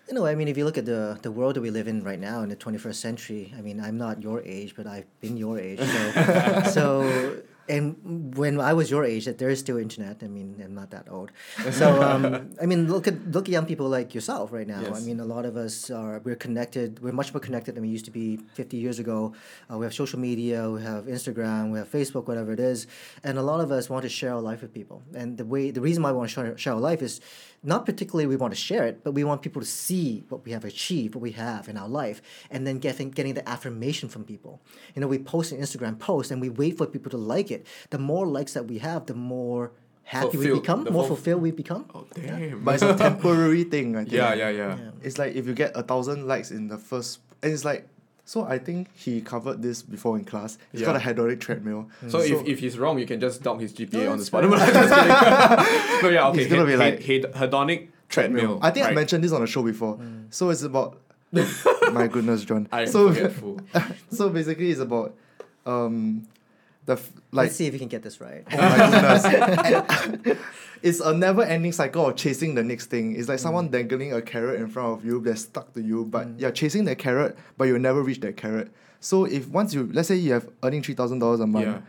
You 0.10 0.16
know, 0.16 0.26
I 0.26 0.34
mean, 0.34 0.48
if 0.48 0.58
you 0.58 0.66
look 0.66 0.80
at 0.80 0.86
the 0.86 1.20
the 1.22 1.32
world 1.32 1.54
that 1.56 1.62
we 1.62 1.70
live 1.70 1.88
in 1.88 2.04
right 2.04 2.20
now 2.20 2.42
in 2.42 2.50
the 2.50 2.56
twenty 2.56 2.80
first 2.80 3.00
century, 3.00 3.54
I 3.56 3.62
mean, 3.62 3.80
I'm 3.80 3.98
not 4.06 4.24
your 4.24 4.42
age, 4.42 4.74
but 4.76 4.88
I've 4.88 5.06
been 5.22 5.38
your 5.38 5.60
age, 5.60 5.80
so 5.80 6.64
so. 6.78 6.84
And 7.70 8.34
when 8.36 8.60
I 8.60 8.74
was 8.74 8.90
your 8.90 9.06
age, 9.06 9.26
that 9.26 9.38
there 9.38 9.52
is 9.52 9.60
still 9.60 9.78
internet. 9.78 10.24
I 10.24 10.28
mean, 10.28 10.60
I'm 10.66 10.74
not 10.74 10.90
that 10.90 11.06
old. 11.08 11.30
So 11.80 12.02
um, 12.02 12.50
I 12.60 12.66
mean, 12.66 12.90
look 12.92 13.06
at 13.08 13.16
look 13.30 13.46
at 13.48 13.52
young 13.58 13.68
people 13.68 13.88
like 13.88 14.16
yourself 14.18 14.52
right 14.52 14.66
now. 14.66 14.82
I 15.00 15.02
mean, 15.02 15.20
a 15.20 15.30
lot 15.36 15.46
of 15.46 15.56
us 15.56 15.92
are 15.92 16.18
we're 16.26 16.42
connected. 16.48 17.00
We're 17.04 17.18
much 17.22 17.32
more 17.32 17.44
connected 17.48 17.76
than 17.76 17.84
we 17.84 17.90
used 17.90 18.06
to 18.06 18.12
be 18.22 18.38
50 18.56 18.78
years 18.78 18.98
ago. 18.98 19.36
Uh, 19.70 19.78
we 19.78 19.86
have 19.86 19.94
social 19.94 20.18
media, 20.18 20.68
we 20.68 20.82
have 20.82 21.04
Instagram, 21.06 21.70
we 21.72 21.78
have 21.78 21.92
Facebook, 21.92 22.26
whatever 22.26 22.52
it 22.58 22.60
is, 22.60 22.88
and 23.24 23.38
a 23.38 23.44
lot 23.52 23.60
of 23.62 23.70
us 23.72 23.88
want 23.88 24.02
to 24.02 24.10
share 24.10 24.34
our 24.34 24.42
life 24.42 24.64
with 24.64 24.74
people. 24.74 25.04
And 25.14 25.38
the 25.38 25.46
way 25.46 25.70
the 25.70 25.82
reason 25.88 26.02
why 26.02 26.12
we 26.12 26.18
want 26.18 26.30
to 26.32 26.34
share, 26.34 26.58
share 26.58 26.74
our 26.74 26.86
life 26.92 27.04
is 27.04 27.22
not 27.64 27.86
particularly 27.86 28.26
we 28.26 28.36
want 28.36 28.54
to 28.54 28.60
share 28.60 28.86
it, 28.86 29.04
but 29.04 29.12
we 29.12 29.24
want 29.24 29.42
people 29.42 29.62
to 29.62 29.68
see 29.68 30.24
what 30.30 30.46
we 30.46 30.52
have 30.52 30.64
achieved, 30.66 31.16
what 31.16 31.22
we 31.22 31.32
have 31.32 31.68
in 31.68 31.78
our 31.78 31.90
life, 31.90 32.22
and 32.50 32.66
then 32.66 32.80
getting 32.80 33.10
getting 33.12 33.34
the 33.34 33.48
affirmation 33.48 34.08
from 34.10 34.24
people. 34.24 34.62
You 34.96 35.02
know, 35.02 35.08
we 35.08 35.20
post 35.20 35.52
an 35.52 35.60
Instagram 35.60 36.00
post 36.00 36.32
and 36.32 36.42
we 36.42 36.50
wait 36.50 36.78
for 36.78 36.86
people 36.86 37.10
to 37.12 37.18
like 37.18 37.52
it. 37.52 37.66
The 37.90 38.00
more 38.00 38.26
likes 38.26 38.54
that 38.54 38.68
we 38.68 38.78
have, 38.80 39.06
the 39.08 39.14
more 39.14 39.72
happy 40.04 40.38
we 40.38 40.52
become, 40.52 40.84
The 40.86 40.92
more 40.92 41.06
fulfilled 41.06 41.42
we 41.42 41.52
become. 41.52 41.86
Oh 41.94 42.08
damn. 42.14 42.64
But 42.64 42.76
it's 42.76 42.84
a 42.84 42.98
temporary 42.98 43.64
thing, 43.66 43.96
I 43.96 44.00
think. 44.04 44.14
yeah, 44.14 44.34
yeah, 44.34 44.50
yeah. 44.50 44.78
Yeah. 44.78 44.92
It's 45.04 45.18
like 45.18 45.36
if 45.36 45.46
you 45.46 45.54
get 45.54 45.72
a 45.76 45.84
thousand 45.84 46.28
likes 46.28 46.52
in 46.52 46.68
the 46.68 46.78
first, 46.78 47.20
and 47.44 47.54
it's 47.54 47.64
like, 47.66 47.88
so 48.30 48.44
I 48.44 48.60
think 48.60 48.90
he 48.96 49.22
covered 49.22 49.64
this 49.64 49.82
before 49.82 50.16
in 50.20 50.24
class. 50.24 50.60
It's 50.72 50.84
called 50.84 50.98
a 50.98 51.00
Yeah. 51.00 51.14
hedonic 51.14 51.40
treadmill. 51.40 51.90
So, 52.10 52.20
if, 52.22 52.46
if 52.48 52.60
he's 52.60 52.78
wrong, 52.78 53.00
you 53.00 53.08
can 53.08 53.20
just 53.20 53.42
dunk 53.42 53.60
his 53.62 53.74
GPA 53.74 53.94
No, 54.06 54.12
on 54.12 54.18
the 54.20 54.26
spot. 54.26 54.44
No, 54.50 54.54
I'm 54.54 54.60
just 54.60 54.94
kidding. 54.94 56.02
no, 56.04 56.10
yeah, 56.10 56.28
okay. 56.28 56.38
He's 56.38 56.48
gonna 56.52 56.66
be 56.66 56.74
hed- 56.74 56.80
like- 56.80 57.02
hed- 57.02 57.34
hedonic 57.34 57.88
treadmill. 58.08 58.60
I 58.62 58.70
think 58.70 58.86
I 58.86 58.92
mentioned 58.92 59.24
this 59.24 59.32
on 59.32 59.42
the 59.42 59.48
show 59.48 59.64
before. 59.64 59.98
So 60.30 60.52
it's 60.52 60.62
about, 60.62 61.00
my 61.92 62.06
goodness, 62.08 62.46
John. 62.46 62.68
I'm 62.72 62.86
so 62.86 63.12
forgetful. 63.12 63.62
so 64.12 64.30
basically, 64.30 64.70
it's 64.70 64.80
about, 64.80 65.16
um, 65.66 66.28
the 66.90 66.94
f- 66.94 67.12
like 67.32 67.46
Let's 67.46 67.56
see 67.56 67.68
if 67.68 67.74
you 67.74 67.80
can 67.80 67.88
get 67.96 68.02
this 68.04 68.18
right. 68.20 68.44
Oh 68.52 68.58
my 68.58 70.12
goodness. 70.12 70.38
it's 70.82 71.00
a 71.00 71.14
never 71.14 71.44
ending 71.44 71.72
cycle 71.72 72.08
of 72.08 72.16
chasing 72.16 72.56
the 72.56 72.64
next 72.64 72.88
thing. 72.88 73.16
It's 73.16 73.30
like 73.30 73.40
someone 73.40 73.70
dangling 73.70 74.12
a 74.14 74.22
carrot 74.22 74.60
in 74.60 74.68
front 74.68 74.90
of 75.00 75.06
you 75.06 75.20
that's 75.22 75.42
stuck 75.42 75.74
to 75.76 75.82
you, 75.82 76.06
but 76.06 76.40
you're 76.40 76.52
chasing 76.52 76.86
the 76.86 76.96
carrot, 76.96 77.38
but 77.58 77.66
you'll 77.66 77.80
never 77.90 78.02
reach 78.02 78.20
that 78.22 78.38
carrot. 78.38 78.72
So 79.00 79.26
if 79.26 79.48
once 79.50 79.74
you 79.74 79.90
let's 79.94 80.08
say 80.08 80.16
you 80.16 80.34
have 80.34 80.50
earning 80.64 80.82
three 80.84 80.96
thousand 80.96 81.20
dollars 81.20 81.40
a 81.40 81.48
month, 81.48 81.66
Yeah. 81.68 81.82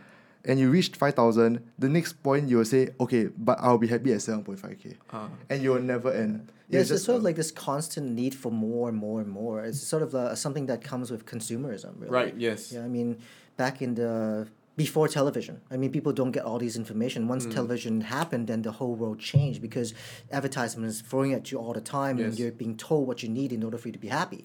and 0.45 0.59
you 0.59 0.69
reached 0.69 0.95
five 0.95 1.15
thousand, 1.15 1.59
the 1.79 1.89
next 1.89 2.13
point 2.23 2.47
you 2.49 2.57
will 2.57 2.65
say, 2.75 2.89
okay, 2.99 3.23
but 3.37 3.57
I'll 3.59 3.77
be 3.85 3.87
happy 3.87 4.13
at 4.13 4.21
seven 4.21 4.43
point 4.43 4.59
five 4.59 4.77
k, 4.81 4.97
Ah. 5.11 5.29
and 5.49 5.63
you 5.63 5.71
will 5.73 5.81
never 5.93 6.11
end. 6.13 6.51
Yeah, 6.69 6.79
It's 6.79 6.89
it's, 6.89 6.99
just 6.99 7.05
sort 7.05 7.17
of 7.17 7.23
like 7.23 7.35
this 7.35 7.51
constant 7.51 8.11
need 8.11 8.33
for 8.33 8.51
more 8.51 8.87
and 8.87 8.97
more 8.97 9.19
and 9.19 9.29
more. 9.29 9.55
It's 9.65 9.81
sort 9.81 10.03
of 10.03 10.15
uh, 10.15 10.35
something 10.35 10.67
that 10.67 10.79
comes 10.83 11.11
with 11.11 11.25
consumerism, 11.25 11.91
really. 11.99 12.11
Right. 12.19 12.33
Yes. 12.37 12.71
Yeah, 12.71 12.85
I 12.85 12.87
mean, 12.87 13.17
back 13.57 13.81
in 13.81 13.95
the 13.95 14.47
before 14.85 15.07
television, 15.19 15.55
I 15.73 15.75
mean, 15.81 15.91
people 15.97 16.13
don't 16.19 16.33
get 16.37 16.43
all 16.49 16.59
these 16.65 16.75
information. 16.83 17.19
Once 17.33 17.43
Mm. 17.45 17.53
television 17.59 17.93
happened, 18.17 18.43
then 18.51 18.61
the 18.67 18.73
whole 18.79 18.95
world 19.01 19.19
changed 19.31 19.59
because 19.67 19.89
advertisements 20.37 20.95
is 20.95 21.01
throwing 21.09 21.31
at 21.39 21.43
you 21.51 21.57
all 21.61 21.73
the 21.79 21.85
time, 21.99 22.15
and 22.23 22.31
you're 22.39 22.51
being 22.63 22.75
told 22.87 23.03
what 23.09 23.17
you 23.23 23.29
need 23.39 23.49
in 23.57 23.61
order 23.67 23.77
for 23.81 23.87
you 23.89 23.95
to 23.99 24.03
be 24.07 24.11
happy. 24.21 24.41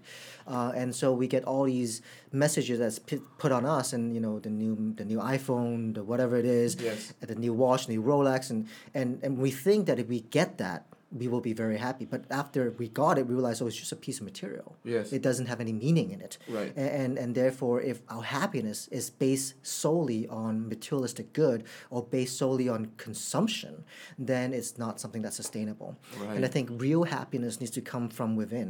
Uh, 0.55 0.73
and 0.81 0.89
so 1.01 1.07
we 1.21 1.27
get 1.37 1.43
all 1.51 1.65
these 1.77 1.93
messages 2.45 2.77
that's 2.83 2.99
pi- 3.09 3.25
put 3.43 3.51
on 3.59 3.65
us, 3.79 3.87
and 3.95 4.03
you 4.17 4.21
know, 4.25 4.35
the 4.47 4.51
new 4.63 4.75
the 5.01 5.05
new 5.13 5.21
iPhone, 5.37 5.79
the 5.97 6.03
whatever 6.11 6.35
it 6.43 6.49
is, 6.65 6.71
Yes. 6.91 7.13
the 7.31 7.35
new 7.45 7.55
watch, 7.65 7.83
new 7.89 8.03
Rolex, 8.13 8.51
and 8.53 8.61
and 8.99 9.09
and 9.25 9.33
we 9.45 9.51
think 9.65 9.81
that 9.89 9.99
if 10.03 10.09
we 10.15 10.21
get 10.39 10.51
that. 10.65 10.81
We 11.19 11.29
will 11.29 11.41
be 11.51 11.55
very 11.65 11.79
happy, 11.79 12.05
but 12.05 12.23
after 12.31 12.61
we 12.79 12.87
got 12.89 13.19
it, 13.19 13.27
we 13.27 13.35
realized 13.35 13.63
oh, 13.63 13.67
it's 13.71 13.77
just 13.85 13.93
a 13.93 13.97
piece 14.07 14.19
of 14.21 14.25
material. 14.25 14.77
Yes. 14.85 15.13
it 15.13 15.23
doesn't 15.29 15.47
have 15.53 15.61
any 15.67 15.73
meaning 15.73 16.09
in 16.15 16.21
it. 16.21 16.35
Right. 16.59 16.73
And 16.77 17.13
and 17.23 17.35
therefore 17.35 17.77
if 17.93 17.99
our 18.15 18.23
happiness 18.23 18.79
is 18.99 19.11
based 19.11 19.55
solely 19.63 20.23
on 20.29 20.69
materialistic 20.69 21.33
good 21.43 21.65
or 21.91 22.01
based 22.17 22.37
solely 22.43 22.69
on 22.69 22.83
consumption 22.97 23.85
then 24.19 24.53
it's 24.59 24.73
not 24.79 25.01
something 25.03 25.23
that's 25.25 25.37
sustainable 25.37 25.91
Right. 26.21 26.37
and 26.37 26.45
i 26.45 26.49
think 26.57 26.67
real 26.89 27.05
happiness 27.19 27.61
needs 27.61 27.73
to 27.79 27.83
come 27.93 28.07
from 28.19 28.31
within 28.43 28.69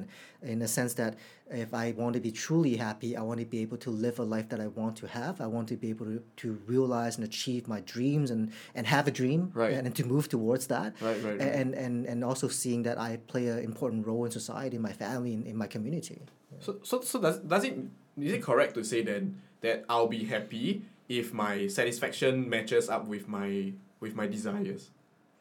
in 0.52 0.58
the 0.64 0.68
sense 0.78 0.92
that 0.94 1.12
if 1.50 1.72
i 1.72 1.92
want 1.96 2.14
to 2.14 2.20
be 2.20 2.30
truly 2.32 2.76
happy 2.76 3.16
i 3.16 3.22
want 3.22 3.38
to 3.38 3.46
be 3.46 3.60
able 3.60 3.76
to 3.76 3.90
live 3.90 4.18
a 4.18 4.22
life 4.22 4.48
that 4.48 4.60
i 4.60 4.66
want 4.66 4.96
to 4.96 5.06
have 5.06 5.40
i 5.40 5.46
want 5.46 5.68
to 5.68 5.76
be 5.76 5.90
able 5.90 6.04
to, 6.06 6.20
to 6.36 6.52
realize 6.66 7.16
and 7.16 7.24
achieve 7.24 7.68
my 7.68 7.80
dreams 7.82 8.30
and 8.30 8.52
and 8.74 8.86
have 8.86 9.06
a 9.06 9.10
dream 9.10 9.50
Right. 9.54 9.72
and, 9.74 9.86
and 9.86 9.94
to 9.96 10.04
move 10.04 10.28
towards 10.28 10.66
that 10.68 10.94
Right, 11.00 11.22
right, 11.22 11.38
right. 11.38 11.40
and 11.40 11.74
and 11.74 12.04
and 12.06 12.24
also 12.24 12.48
seeing 12.48 12.82
that 12.82 12.98
i 12.98 13.18
play 13.28 13.46
an 13.48 13.60
important 13.60 14.06
role 14.06 14.24
in 14.24 14.30
society 14.32 14.76
in 14.76 14.82
my 14.82 14.92
family 14.92 15.32
in, 15.34 15.46
in 15.46 15.56
my 15.56 15.68
community 15.68 16.20
So 16.60 16.76
so 16.82 17.00
so 17.02 17.20
does 17.20 17.38
does 17.38 17.64
it 17.64 17.74
is 18.18 18.32
it 18.32 18.42
correct 18.42 18.74
to 18.74 18.82
say 18.82 19.02
then 19.02 19.40
that 19.60 19.84
I'll 19.88 20.08
be 20.08 20.24
happy 20.24 20.82
if 21.08 21.32
my 21.32 21.66
satisfaction 21.68 22.48
matches 22.48 22.88
up 22.88 23.06
with 23.06 23.28
my 23.28 23.72
with 24.00 24.14
my 24.14 24.26
desires, 24.26 24.90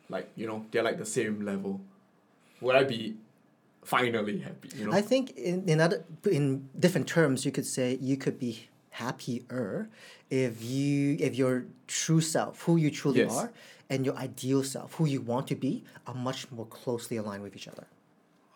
like 0.10 0.28
you 0.40 0.46
know 0.48 0.66
they're 0.72 0.84
like 0.90 0.98
the 0.98 1.06
same 1.20 1.36
level. 1.52 1.82
Would 2.62 2.76
I 2.76 2.84
be 2.84 3.16
finally 3.86 4.40
happy? 4.40 4.70
You 4.78 4.86
know. 4.86 4.92
I 4.92 5.02
think 5.02 5.32
in, 5.38 5.68
in 5.70 5.80
other 5.80 6.04
in 6.30 6.68
different 6.78 7.08
terms 7.08 7.46
you 7.46 7.52
could 7.52 7.66
say 7.66 7.98
you 8.02 8.18
could 8.18 8.38
be 8.40 8.68
happier 8.90 9.90
if 10.30 10.64
you 10.64 11.18
if 11.20 11.36
your 11.36 11.66
true 11.88 12.22
self, 12.22 12.62
who 12.64 12.74
you 12.78 12.90
truly 12.92 13.20
Yes. 13.22 13.36
are, 13.38 13.52
and 13.90 14.06
your 14.06 14.16
ideal 14.18 14.64
self, 14.64 14.94
who 14.96 15.06
you 15.06 15.22
want 15.22 15.48
to 15.48 15.56
be, 15.56 15.84
are 16.08 16.16
much 16.16 16.50
more 16.52 16.66
closely 16.66 17.18
aligned 17.18 17.44
with 17.44 17.56
each 17.56 17.68
other. 17.68 17.86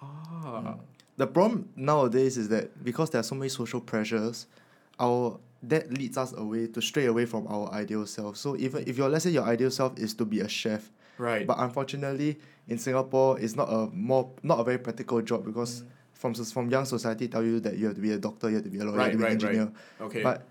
ah. 0.02 0.76
The 1.18 1.28
problem 1.28 1.68
nowadays 1.76 2.38
is 2.38 2.48
that 2.50 2.82
because 2.84 3.10
there 3.10 3.20
are 3.20 3.24
so 3.24 3.36
many 3.36 3.50
social 3.50 3.82
pressures, 3.82 4.48
our 5.00 5.38
that 5.62 5.92
leads 5.92 6.18
us 6.18 6.32
away 6.32 6.68
to 6.68 6.82
stray 6.82 7.06
away 7.06 7.26
from 7.26 7.46
our 7.48 7.70
ideal 7.74 8.06
self. 8.08 8.38
So 8.38 8.56
even 8.56 8.86
if 8.88 8.98
your 8.98 9.10
let's 9.10 9.26
say 9.26 9.32
your 9.32 9.44
ideal 9.44 9.70
self 9.72 9.98
is 10.00 10.14
to 10.16 10.26
be 10.26 10.40
a 10.40 10.48
chef, 10.48 10.90
Right. 11.20 11.46
but 11.46 11.58
unfortunately 11.60 12.40
in 12.68 12.78
Singapore 12.78 13.40
it's 13.40 13.56
not 13.56 13.70
a 13.72 13.88
more 13.94 14.32
not 14.42 14.60
a 14.60 14.64
very 14.64 14.80
practical 14.80 15.22
job 15.22 15.46
because 15.46 15.82
mm. 15.82 15.88
from 16.14 16.34
from 16.34 16.70
young 16.70 16.86
society 16.86 17.28
tell 17.28 17.44
you 17.44 17.60
that 17.60 17.78
you 17.78 17.88
have 17.88 17.96
to 17.96 18.02
be 18.02 18.12
a 18.14 18.18
doctor, 18.18 18.50
you 18.50 18.56
have 18.56 18.64
to 18.64 18.70
be 18.72 18.80
a 18.80 18.86
lawyer, 18.86 18.98
Right, 18.98 19.14
you 19.14 19.20
have 19.20 19.38
to 19.38 19.48
be 19.48 19.48
right, 19.48 19.56
an 19.56 19.58
right. 19.58 19.68
engineer. 19.68 20.08
okay. 20.08 20.24
But 20.24 20.48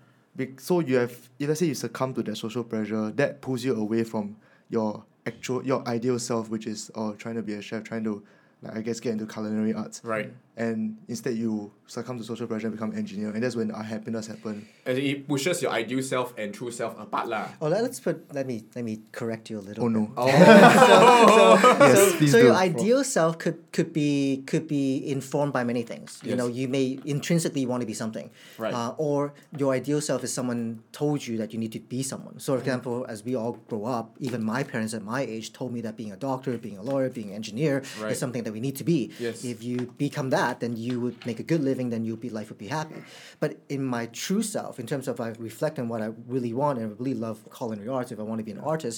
so 0.57 0.79
you 0.79 0.97
have 0.97 1.11
if 1.39 1.47
let's 1.47 1.59
say 1.59 1.65
you 1.65 1.75
succumb 1.75 2.13
to 2.13 2.23
that 2.23 2.37
social 2.37 2.63
pressure, 2.63 3.11
that 3.11 3.41
pulls 3.41 3.63
you 3.63 3.75
away 3.75 4.03
from 4.03 4.37
your 4.69 5.03
actual 5.25 5.65
your 5.65 5.85
ideal 5.87 6.19
self, 6.19 6.49
which 6.49 6.67
is 6.67 6.91
oh 6.95 7.13
trying 7.13 7.35
to 7.35 7.41
be 7.41 7.53
a 7.53 7.61
chef, 7.61 7.83
trying 7.83 8.03
to 8.03 8.23
like 8.61 8.77
I 8.77 8.81
guess 8.81 8.99
get 8.99 9.13
into 9.13 9.25
culinary 9.25 9.73
arts. 9.73 10.01
right. 10.03 10.31
And 10.59 10.97
instead 11.07 11.35
you 11.39 11.71
succumb 11.87 12.19
to 12.19 12.23
social 12.27 12.45
pressure 12.45 12.67
and 12.67 12.75
become 12.75 12.91
an 12.91 12.97
engineer 12.99 13.31
and 13.31 13.41
that's 13.41 13.55
when 13.55 13.71
our 13.71 13.81
happiness 13.81 14.27
happen. 14.27 14.67
And 14.85 14.97
it 14.99 15.25
pushes 15.27 15.61
your 15.63 15.71
ideal 15.71 16.03
self 16.03 16.35
and 16.37 16.53
true 16.53 16.69
self 16.69 16.99
apart 16.99 17.27
lah. 17.31 17.47
Oh, 17.63 17.69
let, 17.71 17.81
us 17.87 17.99
put 18.03 18.27
let 18.35 18.45
me 18.45 18.65
let 18.75 18.83
me 18.83 18.99
correct 19.15 19.49
you 19.49 19.57
a 19.57 19.63
little. 19.63 19.85
Oh 19.85 19.87
bit. 19.87 19.95
no. 19.97 20.11
Oh. 20.19 20.27
Yes, 21.79 21.95
so, 21.97 22.17
please 22.19 22.31
so 22.31 22.39
do. 22.39 22.45
your 22.51 22.55
ideal 22.59 23.01
self 23.03 23.37
could 23.39 23.57
could 23.71 23.93
be 23.95 24.43
could 24.45 24.67
be 24.67 24.99
informed 25.09 25.53
by 25.53 25.63
many 25.63 25.81
things. 25.83 26.19
You 26.23 26.35
Yes. 26.35 26.37
know, 26.37 26.47
you 26.59 26.67
may 26.67 26.99
intrinsically 27.05 27.65
want 27.65 27.81
to 27.81 27.87
be 27.87 27.95
something, 27.95 28.27
Right. 28.59 28.73
uh, 28.75 28.93
or 28.97 29.33
your 29.57 29.71
ideal 29.73 30.01
self 30.01 30.23
is 30.27 30.31
someone 30.33 30.83
told 30.91 31.25
you 31.25 31.37
that 31.41 31.53
you 31.53 31.59
need 31.63 31.71
to 31.71 31.79
be 31.79 32.03
someone. 32.03 32.35
So, 32.39 32.53
for 32.53 32.59
example, 32.59 33.05
as 33.07 33.23
we 33.23 33.33
all 33.39 33.53
grow 33.71 33.85
up, 33.85 34.05
even 34.19 34.43
my 34.43 34.61
parents 34.63 34.93
at 34.93 35.03
my 35.03 35.21
age 35.35 35.47
told 35.53 35.71
me 35.73 35.79
that 35.87 35.95
being 35.95 36.11
a 36.11 36.19
doctor, 36.29 36.51
being 36.57 36.77
a 36.77 36.83
lawyer, 36.83 37.09
being 37.09 37.29
an 37.31 37.35
engineer 37.41 37.75
Right. 38.01 38.11
is 38.13 38.19
something 38.19 38.43
that 38.43 38.53
we 38.53 38.59
need 38.67 38.75
to 38.81 38.83
be. 38.83 38.99
Yes. 39.19 39.43
If 39.53 39.63
you 39.63 39.77
become 39.97 40.29
that, 40.37 40.48
then 40.59 40.73
you 40.85 40.99
would 41.03 41.17
make 41.29 41.39
a 41.39 41.47
good 41.51 41.61
living. 41.69 41.87
Then 41.93 42.01
you'll 42.05 42.23
be 42.27 42.29
life 42.39 42.49
would 42.49 42.57
be 42.67 42.71
happy. 42.79 43.01
But 43.39 43.51
in 43.75 43.81
my 43.95 44.03
true 44.23 44.43
self, 44.55 44.73
in 44.79 44.87
terms 44.91 45.07
of 45.07 45.15
I 45.19 45.29
reflect 45.49 45.75
on 45.79 45.85
what 45.91 46.01
I 46.01 46.09
really 46.35 46.53
want 46.61 46.79
and 46.79 46.85
I 46.91 46.95
really 46.97 47.13
love 47.27 47.37
culinary 47.57 47.89
arts, 47.97 48.11
if 48.11 48.19
I 48.19 48.23
want 48.23 48.39
to 48.39 48.47
be 48.49 48.51
an 48.57 48.63
artist, 48.73 48.97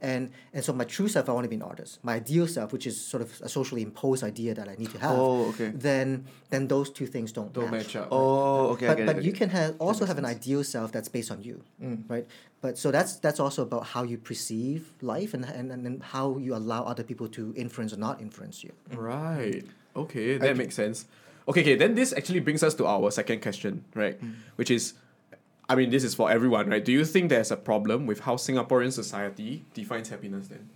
and 0.00 0.22
and 0.54 0.62
so 0.66 0.72
my 0.72 0.84
true 0.96 1.08
self, 1.08 1.28
I 1.28 1.32
want 1.32 1.44
to 1.44 1.48
be 1.56 1.60
an 1.62 1.66
artist. 1.72 1.92
My 2.02 2.14
ideal 2.22 2.46
self, 2.46 2.68
which 2.72 2.86
is 2.86 2.96
sort 3.12 3.22
of 3.26 3.30
a 3.42 3.48
socially 3.48 3.82
imposed 3.82 4.22
idea 4.32 4.50
that 4.54 4.68
I 4.68 4.74
need 4.82 4.90
to 4.90 4.98
have. 5.04 5.18
Oh, 5.18 5.48
okay. 5.50 5.70
Then 5.88 6.26
then 6.50 6.68
those 6.68 6.88
two 6.90 7.06
things 7.14 7.32
don't 7.32 7.52
Don't 7.52 7.70
match. 7.70 7.86
match 7.94 7.96
up. 7.96 8.08
Oh, 8.10 8.68
okay. 8.72 8.86
I 8.86 8.90
But, 8.90 8.96
get 8.98 9.02
it, 9.02 9.06
but 9.06 9.16
I 9.16 9.20
you 9.26 9.32
it. 9.32 9.36
can 9.42 9.48
have 9.58 9.70
also 9.86 10.04
have 10.10 10.18
an 10.18 10.26
ideal 10.36 10.62
self 10.64 10.92
that's 10.92 11.08
based 11.08 11.30
on 11.34 11.42
you, 11.42 11.56
Mm. 11.82 11.98
right? 12.08 12.26
But 12.60 12.78
so 12.78 12.90
that's 12.92 13.12
that's 13.24 13.40
also 13.40 13.62
about 13.62 13.84
how 13.94 14.02
you 14.04 14.18
perceive 14.18 14.80
life 15.00 15.34
and 15.34 15.44
and, 15.44 15.72
and 15.72 16.02
how 16.14 16.38
you 16.38 16.54
allow 16.54 16.82
other 16.84 17.02
people 17.10 17.26
to 17.38 17.52
influence 17.56 17.92
or 17.92 17.98
not 17.98 18.20
influence 18.20 18.62
you. 18.64 18.72
Right. 18.94 19.64
Okay, 19.94 20.38
that 20.38 20.56
makes 20.56 20.74
sense. 20.74 21.06
Okay, 21.48 21.60
okay, 21.60 21.74
then 21.74 21.94
this 21.94 22.12
actually 22.12 22.40
brings 22.40 22.62
us 22.62 22.74
to 22.74 22.86
our 22.86 23.10
second 23.10 23.42
question, 23.42 23.84
right? 23.94 24.18
Which 24.56 24.70
is 24.70 24.94
I 25.68 25.74
mean, 25.74 25.90
this 25.90 26.04
is 26.04 26.14
for 26.14 26.30
everyone, 26.30 26.68
right? 26.68 26.84
Do 26.84 26.92
you 26.92 27.04
think 27.04 27.30
there's 27.30 27.50
a 27.50 27.56
problem 27.56 28.06
with 28.06 28.20
how 28.20 28.36
Singaporean 28.36 28.92
society 28.92 29.64
defines 29.72 30.10
happiness 30.10 30.48
then? 30.48 30.68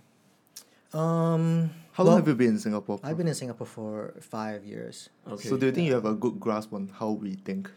Um, 0.93 1.69
How 1.91 2.03
well, 2.03 2.13
long 2.13 2.21
have 2.21 2.27
you 2.27 2.35
been 2.35 2.55
in 2.55 2.59
Singapore? 2.59 2.99
I've 3.03 3.17
been 3.17 3.27
in 3.27 3.35
Singapore 3.35 3.67
for 3.67 4.13
five 4.21 4.65
years. 4.65 5.09
Okay. 5.29 5.49
So 5.49 5.57
do 5.57 5.67
you 5.67 5.71
think 5.71 5.87
you 5.87 5.93
have 5.93 6.05
a 6.05 6.15
good 6.15 6.39
grasp 6.39 6.73
on 6.73 6.89
how 6.97 7.11
we 7.11 7.35
think? 7.35 7.69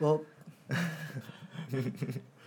Well, 0.00 0.24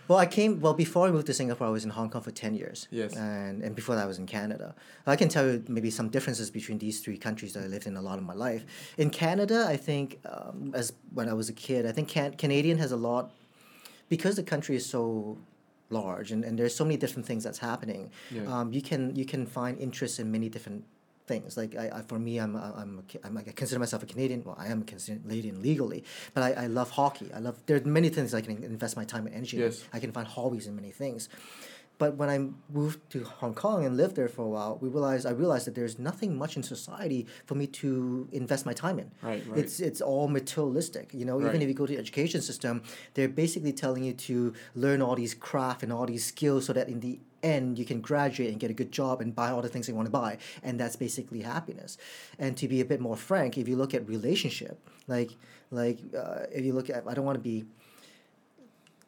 well, 0.08 0.18
I 0.18 0.26
came 0.26 0.60
well 0.60 0.74
before 0.74 1.08
I 1.08 1.10
moved 1.10 1.26
to 1.26 1.34
Singapore. 1.34 1.66
I 1.66 1.70
was 1.70 1.84
in 1.84 1.90
Hong 1.90 2.10
Kong 2.10 2.22
for 2.22 2.30
ten 2.30 2.54
years. 2.54 2.88
Yes. 2.90 3.14
And 3.16 3.62
and 3.62 3.74
before 3.74 3.94
that, 3.96 4.04
I 4.04 4.06
was 4.06 4.18
in 4.18 4.26
Canada. 4.26 4.74
I 5.06 5.16
can 5.16 5.28
tell 5.28 5.46
you 5.46 5.64
maybe 5.68 5.90
some 5.90 6.08
differences 6.08 6.50
between 6.50 6.78
these 6.78 7.00
three 7.00 7.18
countries 7.18 7.52
that 7.54 7.62
I 7.64 7.66
lived 7.66 7.86
in 7.86 7.96
a 7.96 8.02
lot 8.02 8.18
of 8.18 8.24
my 8.24 8.34
life. 8.34 8.64
In 8.98 9.10
Canada, 9.10 9.66
I 9.68 9.76
think 9.76 10.20
um, 10.24 10.72
as 10.74 10.92
when 11.14 11.28
I 11.28 11.34
was 11.34 11.48
a 11.48 11.52
kid, 11.52 11.86
I 11.86 11.92
think 11.92 12.08
can- 12.08 12.34
Canadian 12.34 12.78
has 12.78 12.92
a 12.92 12.96
lot 12.96 13.30
because 14.08 14.36
the 14.36 14.42
country 14.42 14.76
is 14.76 14.86
so 14.86 15.38
large 15.90 16.32
and, 16.32 16.44
and 16.44 16.58
there's 16.58 16.74
so 16.74 16.84
many 16.84 16.96
different 16.96 17.26
things 17.26 17.44
that's 17.44 17.58
happening. 17.58 18.10
Yeah. 18.30 18.42
Um, 18.52 18.72
you 18.72 18.82
can 18.82 19.14
you 19.14 19.24
can 19.24 19.46
find 19.46 19.78
interest 19.78 20.18
in 20.20 20.30
many 20.30 20.48
different 20.48 20.84
things. 21.26 21.56
Like 21.56 21.76
I, 21.76 21.90
I 21.98 22.02
for 22.02 22.18
me, 22.18 22.38
I'm 22.38 22.56
I'm, 22.56 23.02
I'm 23.24 23.34
like, 23.34 23.48
I 23.48 23.52
consider 23.52 23.78
myself 23.78 24.02
a 24.02 24.06
Canadian. 24.06 24.42
Well, 24.44 24.56
I 24.58 24.68
am 24.68 24.82
a 24.82 24.84
Canadian 24.84 25.62
legally, 25.62 26.04
but 26.34 26.42
I, 26.42 26.64
I 26.64 26.66
love 26.66 26.90
hockey. 26.90 27.28
I 27.34 27.38
love 27.40 27.56
there 27.66 27.76
are 27.76 27.84
many 27.84 28.08
things 28.08 28.34
I 28.34 28.40
can 28.40 28.62
invest 28.64 28.96
my 28.96 29.04
time 29.04 29.26
and 29.26 29.34
energy. 29.34 29.56
in. 29.58 29.62
Yes. 29.64 29.84
I 29.92 29.98
can 29.98 30.12
find 30.12 30.26
hobbies 30.26 30.66
in 30.66 30.74
many 30.76 30.90
things. 30.90 31.28
But 31.98 32.16
when 32.16 32.28
I 32.28 32.38
moved 32.70 32.98
to 33.12 33.24
Hong 33.24 33.54
Kong 33.54 33.86
and 33.86 33.96
lived 33.96 34.16
there 34.16 34.28
for 34.28 34.42
a 34.42 34.48
while, 34.48 34.76
we 34.82 34.90
realized 34.90 35.24
I 35.24 35.30
realized 35.30 35.66
that 35.66 35.74
there's 35.74 35.98
nothing 35.98 36.36
much 36.36 36.54
in 36.58 36.62
society 36.62 37.26
for 37.46 37.54
me 37.54 37.66
to 37.80 38.28
invest 38.32 38.66
my 38.66 38.74
time 38.74 38.98
in. 38.98 39.10
Right, 39.22 39.42
right. 39.48 39.58
It's 39.60 39.80
it's 39.80 40.02
all 40.02 40.28
materialistic. 40.28 41.14
You 41.14 41.24
know, 41.24 41.38
Right. 41.38 41.48
even 41.48 41.62
if 41.62 41.68
you 41.68 41.74
go 41.74 41.86
to 41.86 41.92
the 41.94 41.98
education 41.98 42.42
system, 42.42 42.82
they're 43.14 43.30
basically 43.44 43.72
telling 43.72 44.04
you 44.04 44.12
to 44.28 44.52
learn 44.74 45.00
all 45.00 45.16
these 45.16 45.32
craft 45.34 45.82
and 45.82 45.90
all 45.90 46.04
these 46.04 46.24
skills 46.26 46.66
so 46.66 46.72
that 46.74 46.86
in 46.90 47.00
the 47.00 47.18
end 47.42 47.78
you 47.78 47.84
can 47.84 48.00
graduate 48.00 48.50
and 48.50 48.58
get 48.60 48.70
a 48.70 48.74
good 48.74 48.90
job 48.92 49.20
and 49.20 49.34
buy 49.34 49.50
all 49.50 49.62
the 49.62 49.68
things 49.68 49.88
you 49.88 49.94
want 49.94 50.06
to 50.06 50.10
buy 50.12 50.36
and 50.62 50.80
that's 50.80 50.96
basically 50.96 51.42
happiness 51.42 51.98
and 52.38 52.56
to 52.56 52.66
be 52.68 52.80
a 52.80 52.84
bit 52.84 53.00
more 53.00 53.16
frank 53.16 53.56
if 53.58 53.68
you 53.68 53.76
look 53.76 53.92
at 53.94 54.08
relationship 54.08 54.78
like 55.06 55.30
like 55.70 55.98
uh, 56.16 56.40
if 56.52 56.64
you 56.64 56.72
look 56.72 56.88
at 56.90 57.04
i 57.06 57.14
don't 57.14 57.24
want 57.24 57.36
to 57.36 57.42
be 57.42 57.64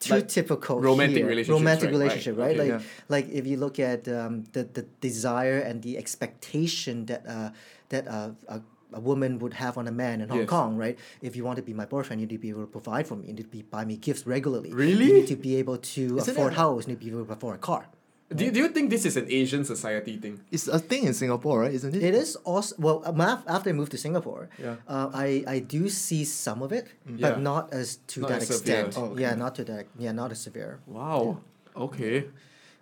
too 0.01 0.15
Like 0.15 0.29
typical 0.29 0.81
romantic 0.81 1.17
here. 1.19 1.27
relationships, 1.27 1.59
romantic 1.61 1.85
right, 1.87 1.93
right. 1.93 1.99
relationship 1.99 2.39
right, 2.39 2.57
Okay. 2.57 2.71
like 2.73 2.81
Yeah. 2.83 2.87
like 3.09 3.29
if 3.31 3.47
you 3.49 3.57
look 3.57 3.79
at 3.81 4.07
um, 4.09 4.45
the 4.53 4.63
the 4.63 4.83
desire 5.01 5.59
and 5.59 5.83
the 5.83 5.99
expectation 5.99 7.07
that 7.07 7.27
uh, 7.27 7.51
that 7.89 8.07
uh, 8.07 8.31
a, 8.47 8.61
a 8.93 9.01
woman 9.01 9.41
would 9.41 9.55
have 9.55 9.77
on 9.77 9.89
a 9.89 9.91
man 9.91 10.21
in 10.21 10.29
Hong 10.29 10.39
Yes. 10.39 10.49
Kong, 10.49 10.77
right? 10.77 10.97
If 11.21 11.35
you 11.35 11.43
want 11.45 11.57
to 11.57 11.63
be 11.63 11.75
my 11.75 11.85
boyfriend, 11.85 12.21
you 12.21 12.27
need 12.29 12.37
to 12.37 12.39
be 12.47 12.51
able 12.51 12.61
to 12.63 12.69
provide 12.79 13.09
for 13.09 13.17
me. 13.17 13.27
You 13.27 13.33
need 13.35 13.43
to 13.43 13.49
be 13.49 13.63
buy 13.63 13.85
me 13.85 13.97
gifts 13.97 14.25
regularly. 14.25 14.73
Really? 14.73 15.05
You 15.07 15.13
need 15.15 15.27
to 15.27 15.37
be 15.37 15.57
able 15.57 15.79
to 15.79 16.03
Isn't 16.19 16.31
afford 16.37 16.53
that- 16.53 16.59
house. 16.59 16.85
You 16.87 16.93
need 16.93 17.01
to 17.01 17.05
be 17.07 17.11
able 17.11 17.27
to 17.27 17.33
afford 17.33 17.57
a 17.57 17.59
car. 17.59 17.89
Do 18.35 18.45
you, 18.45 18.51
do 18.51 18.61
you 18.61 18.69
think 18.69 18.91
this 18.91 19.07
is 19.07 19.17
an 19.17 19.25
Asian 19.31 19.65
society 19.65 20.19
thing? 20.19 20.41
It's 20.53 20.69
a 20.69 20.79
thing 20.79 21.05
in 21.05 21.15
Singapore, 21.15 21.61
right? 21.61 21.73
Isn't 21.73 21.95
it? 21.97 22.03
It 22.03 22.15
is 22.15 22.37
also 22.45 22.75
well. 22.79 23.03
After 23.49 23.71
I 23.71 23.73
moved 23.73 23.93
to 23.93 23.99
Singapore, 23.99 24.51
Yeah. 24.61 24.77
uh, 24.87 25.09
I 25.15 25.45
I 25.47 25.59
do 25.61 25.89
see 25.89 26.25
some 26.25 26.61
of 26.63 26.71
it, 26.73 26.89
Yeah. 27.09 27.31
but 27.31 27.41
not 27.41 27.73
as 27.73 27.97
to 28.13 28.21
Not 28.21 28.29
that 28.31 28.43
as 28.43 28.51
extent. 28.51 28.95
Oh, 28.99 29.05
okay. 29.13 29.23
Yeah, 29.23 29.35
not 29.35 29.55
to 29.57 29.65
that. 29.65 29.87
Yeah, 29.99 30.13
not 30.13 30.31
as 30.31 30.41
severe. 30.41 30.79
Wow. 30.87 31.41
Okay. 31.75 32.25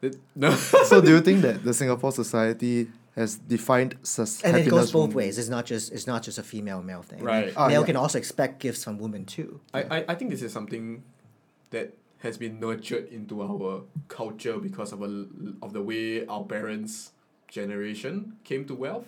It- 0.03 0.19
no. 0.35 0.50
so 0.91 1.00
do 1.00 1.11
you 1.15 1.21
think 1.21 1.43
that 1.43 1.62
the 1.62 1.73
Singapore 1.75 2.11
society 2.12 2.88
has 3.15 3.37
defined 3.37 3.95
sus- 4.03 4.43
and 4.43 4.57
it 4.57 4.69
goes 4.69 4.91
both 4.93 5.15
ways. 5.15 5.38
It's 5.38 5.49
not 5.49 5.65
just 5.65 5.93
it's 5.93 6.07
not 6.07 6.23
just 6.26 6.38
a 6.38 6.43
female 6.43 6.83
male 6.83 7.03
thing. 7.03 7.23
Right. 7.23 7.53
Ah, 7.57 7.69
male 7.69 7.81
yeah. 7.81 7.87
can 7.87 7.97
also 7.97 8.19
expect 8.19 8.59
gifts 8.59 8.83
from 8.85 8.99
women 8.99 9.25
too. 9.25 9.61
I, 9.73 9.81
I, 9.83 10.05
I 10.09 10.15
think 10.17 10.31
this 10.31 10.43
is 10.43 10.53
something 10.53 11.03
that 11.71 11.95
has 12.18 12.38
been 12.38 12.58
nurtured 12.61 13.08
into 13.12 13.42
our 13.42 13.82
culture 14.08 14.58
because 14.58 14.92
of 14.92 15.02
a, 15.02 15.26
of 15.62 15.73
the 15.73 15.82
way 15.82 16.26
our 16.26 16.44
parents' 16.44 17.12
generation 17.49 18.37
came 18.44 18.64
to 18.66 18.75
wealth. 18.75 19.06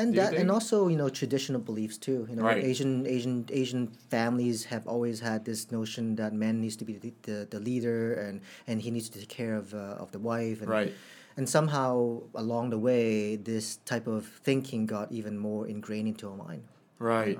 and 0.00 0.14
that 0.14 0.30
think? 0.30 0.40
and 0.40 0.50
also 0.50 0.88
you 0.92 0.96
know 1.00 1.08
traditional 1.08 1.60
beliefs 1.60 1.96
too 2.06 2.26
you 2.30 2.36
know 2.36 2.44
Right. 2.44 2.62
asian 2.72 2.92
asian 3.06 3.36
asian 3.62 3.82
families 4.14 4.58
have 4.72 4.84
always 4.86 5.20
had 5.20 5.40
this 5.50 5.60
notion 5.78 6.04
that 6.20 6.32
man 6.44 6.60
needs 6.60 6.76
to 6.76 6.84
be 6.90 6.94
the, 7.04 7.12
the, 7.28 7.38
the 7.54 7.60
leader 7.68 8.00
and 8.24 8.34
and 8.68 8.76
he 8.84 8.90
needs 8.90 9.08
to 9.08 9.18
take 9.18 9.28
care 9.40 9.54
of 9.62 9.66
uh, 9.74 10.02
of 10.04 10.08
the 10.12 10.18
wife 10.32 10.58
and 10.62 10.68
Right. 10.78 10.92
and 11.38 11.44
somehow 11.48 12.20
along 12.44 12.64
the 12.70 12.78
way 12.90 13.36
this 13.36 13.66
type 13.92 14.06
of 14.16 14.20
thinking 14.48 14.80
got 14.96 15.06
even 15.18 15.34
more 15.48 15.62
ingrained 15.74 16.08
into 16.12 16.24
our 16.30 16.36
mind 16.48 16.64
Right. 16.98 17.38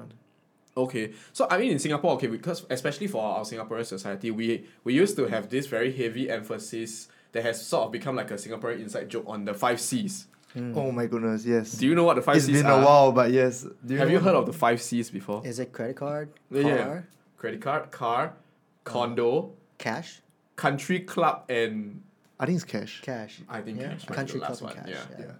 Okay. 0.78 1.12
So 1.32 1.46
I 1.50 1.58
mean 1.58 1.72
in 1.72 1.78
Singapore, 1.78 2.12
okay, 2.14 2.28
because 2.28 2.64
especially 2.70 3.08
for 3.08 3.22
our 3.22 3.40
Singaporean 3.44 3.84
society, 3.84 4.30
we 4.30 4.64
we 4.84 4.94
used 4.94 5.16
to 5.16 5.26
have 5.26 5.48
this 5.48 5.66
very 5.66 5.92
heavy 5.92 6.30
emphasis 6.30 7.08
that 7.32 7.42
has 7.42 7.64
sort 7.64 7.86
of 7.86 7.92
become 7.92 8.16
like 8.16 8.30
a 8.30 8.34
Singaporean 8.34 8.80
inside 8.80 9.08
joke 9.08 9.24
on 9.26 9.44
the 9.44 9.54
five 9.54 9.80
C's. 9.80 10.26
Hmm. 10.52 10.72
Oh 10.76 10.90
my 10.92 11.06
goodness, 11.06 11.44
yes. 11.44 11.72
Do 11.72 11.86
you 11.86 11.94
know 11.94 12.04
what 12.04 12.16
the 12.16 12.22
five 12.22 12.36
it's 12.36 12.46
C's 12.46 12.62
been 12.62 12.66
are? 12.66 12.80
a 12.80 12.84
while, 12.84 13.12
but 13.12 13.30
yes. 13.32 13.66
Do 13.84 13.96
Have 13.96 14.10
you 14.10 14.18
heard 14.18 14.34
of 14.34 14.46
the 14.46 14.52
five 14.52 14.80
C's 14.80 15.10
before? 15.10 15.46
is 15.46 15.58
it 15.58 15.72
credit 15.72 15.96
card 15.96 16.30
car 16.50 16.60
Yeah, 16.60 16.68
yeah. 16.68 17.00
Credit 17.36 17.60
card, 17.60 17.90
car, 17.90 18.32
oh. 18.34 18.40
condo, 18.84 19.52
cash 19.76 20.20
country 20.56 21.00
club, 21.00 21.44
and 21.48 22.02
I 22.40 22.46
think 22.46 22.56
it's 22.56 22.64
cash. 22.64 23.00
cash 23.02 23.40
I 23.48 23.60
think 23.60 23.80
yeah. 23.80 23.90
cash 23.90 24.06
country 24.06 24.40
club 24.40 24.58
and 24.62 24.70
cash 24.70 24.88
yeah. 24.88 25.18
yeah. 25.18 25.24
Yeah. 25.26 25.32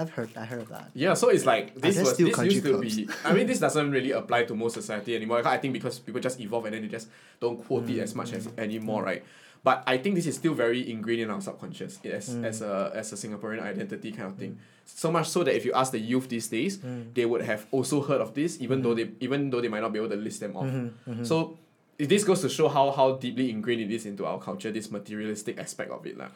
I've 0.00 0.10
heard 0.10 0.30
i 0.36 0.44
heard 0.44 0.60
of 0.60 0.68
that 0.68 0.90
Yeah, 0.94 1.14
so 1.14 1.28
it's 1.28 1.44
like 1.44 1.74
this 1.74 1.98
was 1.98 2.16
this 2.16 2.38
used 2.52 2.64
to 2.64 2.72
clubs? 2.72 2.96
be. 2.96 3.08
I 3.24 3.32
mean, 3.32 3.46
this 3.46 3.60
doesn't 3.60 3.90
really 3.90 4.12
apply 4.12 4.44
to 4.48 4.54
most 4.54 4.74
society 4.74 5.14
anymore. 5.14 5.46
I 5.46 5.58
think 5.58 5.72
because 5.72 5.98
people 5.98 6.20
just 6.20 6.40
evolve 6.40 6.64
and 6.66 6.74
then 6.74 6.82
they 6.82 6.88
just 6.88 7.08
don't 7.40 7.58
quote 7.64 7.88
it 7.88 8.00
as 8.00 8.14
much 8.14 8.32
as 8.32 8.48
mm. 8.48 8.58
anymore, 8.58 9.02
right? 9.04 9.22
But 9.62 9.82
I 9.86 9.98
think 9.98 10.14
this 10.14 10.26
is 10.26 10.36
still 10.36 10.54
very 10.54 10.88
ingrained 10.88 11.22
in 11.22 11.30
our 11.30 11.40
subconscious 11.40 11.98
as, 12.04 12.30
mm. 12.30 12.44
as 12.44 12.62
a 12.62 12.92
as 12.94 13.12
a 13.12 13.16
Singaporean 13.16 13.60
identity 13.60 14.12
kind 14.12 14.28
of 14.32 14.36
thing. 14.38 14.52
Mm. 14.52 14.58
So 14.86 15.10
much 15.10 15.28
so 15.28 15.42
that 15.44 15.54
if 15.54 15.64
you 15.66 15.72
ask 15.74 15.90
the 15.92 15.98
youth 15.98 16.28
these 16.28 16.48
days, 16.48 16.78
they 17.14 17.26
would 17.26 17.42
have 17.42 17.66
also 17.70 18.00
heard 18.00 18.20
of 18.20 18.32
this, 18.32 18.60
even 18.60 18.82
though 18.82 18.94
mm-hmm. 18.94 19.18
they 19.18 19.24
even 19.26 19.50
though 19.50 19.60
they 19.60 19.68
might 19.68 19.82
not 19.82 19.92
be 19.92 19.98
able 19.98 20.10
to 20.10 20.16
list 20.16 20.40
them 20.40 20.56
off. 20.56 20.66
Mm-hmm, 20.70 21.10
mm-hmm. 21.10 21.24
So 21.24 21.58
this 21.98 22.24
goes 22.24 22.40
to 22.42 22.48
show 22.48 22.68
how 22.68 22.90
how 22.92 23.18
deeply 23.18 23.50
ingrained 23.50 23.82
it 23.82 23.90
is 23.90 24.06
into 24.06 24.24
our 24.24 24.38
culture, 24.38 24.70
this 24.70 24.90
materialistic 24.90 25.58
aspect 25.58 25.90
of 25.90 26.06
it. 26.06 26.16
lah. 26.16 26.30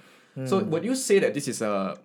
So 0.46 0.62
would 0.62 0.84
you 0.84 0.94
say 0.94 1.18
that 1.20 1.34
this 1.34 1.48
is 1.48 1.60
a 1.60 1.98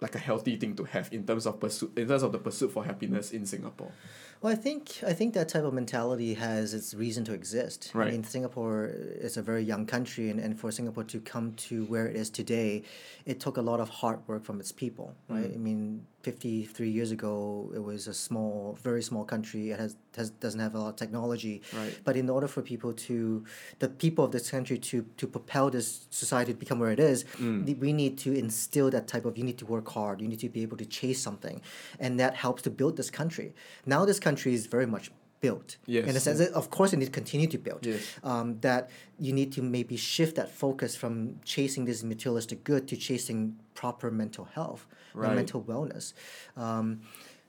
like 0.00 0.14
a 0.14 0.18
healthy 0.18 0.56
thing 0.56 0.74
to 0.76 0.84
have 0.84 1.12
in 1.12 1.26
terms 1.26 1.46
of 1.46 1.58
pursuit 1.58 1.92
in 1.96 2.08
terms 2.08 2.22
of 2.22 2.32
the 2.32 2.38
pursuit 2.38 2.70
for 2.70 2.84
happiness 2.84 3.32
in 3.32 3.46
Singapore? 3.46 3.92
Well, 4.40 4.52
I 4.52 4.56
think 4.56 5.00
I 5.04 5.12
think 5.12 5.34
that 5.34 5.48
type 5.48 5.64
of 5.64 5.74
mentality 5.74 6.34
has 6.34 6.72
its 6.72 6.94
reason 6.94 7.24
to 7.24 7.32
exist. 7.32 7.90
Right. 7.94 8.08
I 8.08 8.10
mean, 8.12 8.24
Singapore 8.24 8.86
is 9.28 9.36
a 9.36 9.42
very 9.42 9.64
young 9.64 9.84
country, 9.86 10.30
and, 10.30 10.38
and 10.38 10.58
for 10.58 10.70
Singapore 10.70 11.04
to 11.04 11.20
come 11.20 11.54
to 11.68 11.84
where 11.86 12.06
it 12.06 12.14
is 12.16 12.30
today, 12.30 12.84
it 13.26 13.40
took 13.40 13.56
a 13.56 13.62
lot 13.62 13.80
of 13.80 13.88
hard 13.88 14.20
work 14.28 14.44
from 14.44 14.60
its 14.60 14.70
people. 14.70 15.14
Right. 15.28 15.50
Mm. 15.50 15.54
I 15.54 15.58
mean, 15.58 16.06
fifty 16.22 16.64
three 16.64 16.90
years 16.90 17.10
ago, 17.10 17.70
it 17.74 17.82
was 17.82 18.06
a 18.06 18.14
small, 18.14 18.78
very 18.80 19.02
small 19.02 19.24
country. 19.24 19.70
It 19.70 19.80
has, 19.80 19.96
has 20.16 20.30
doesn't 20.30 20.60
have 20.60 20.74
a 20.76 20.78
lot 20.78 20.90
of 20.90 20.96
technology. 20.96 21.60
Right. 21.76 21.98
But 22.04 22.16
in 22.16 22.30
order 22.30 22.46
for 22.46 22.62
people 22.62 22.92
to, 22.92 23.44
the 23.80 23.88
people 23.88 24.24
of 24.24 24.30
this 24.30 24.50
country 24.52 24.78
to 24.78 25.04
to 25.16 25.26
propel 25.26 25.68
this 25.70 26.06
society 26.10 26.52
to 26.52 26.58
become 26.58 26.78
where 26.78 26.92
it 26.92 27.00
is, 27.00 27.24
Mm. 27.38 27.76
we 27.80 27.92
need 27.92 28.16
to 28.18 28.32
instill 28.32 28.88
that 28.90 29.08
type 29.08 29.24
of. 29.24 29.36
You 29.36 29.42
need 29.44 29.58
to 29.58 29.66
work 29.66 29.88
hard. 29.88 30.20
You 30.20 30.28
need 30.28 30.40
to 30.40 30.48
be 30.48 30.62
able 30.62 30.76
to 30.76 30.86
chase 30.86 31.20
something, 31.20 31.60
and 31.98 32.20
that 32.20 32.36
helps 32.36 32.62
to 32.62 32.70
build 32.70 32.96
this 32.96 33.10
country. 33.10 33.52
Now 33.84 34.04
this 34.04 34.20
country 34.20 34.27
is 34.36 34.66
very 34.66 34.86
much 34.86 35.10
built. 35.40 35.76
In 35.86 35.94
a 35.94 36.12
Yes. 36.12 36.22
sense, 36.24 36.38
that, 36.38 36.50
of 36.52 36.68
course, 36.70 36.92
it 36.92 36.96
needs 36.98 37.10
to 37.10 37.14
continue 37.14 37.46
to 37.46 37.58
build. 37.58 37.86
Yes. 37.86 38.02
Um, 38.24 38.58
that 38.60 38.90
you 39.20 39.32
need 39.32 39.52
to 39.52 39.62
maybe 39.62 39.96
shift 39.96 40.34
that 40.36 40.50
focus 40.50 40.96
from 40.96 41.38
chasing 41.44 41.84
this 41.84 42.02
materialistic 42.02 42.64
good 42.64 42.88
to 42.88 42.96
chasing 42.96 43.56
proper 43.74 44.10
mental 44.10 44.46
health 44.56 44.86
Right. 45.14 45.26
and 45.28 45.36
mental 45.36 45.62
wellness. 45.62 46.12
Um, 46.56 47.00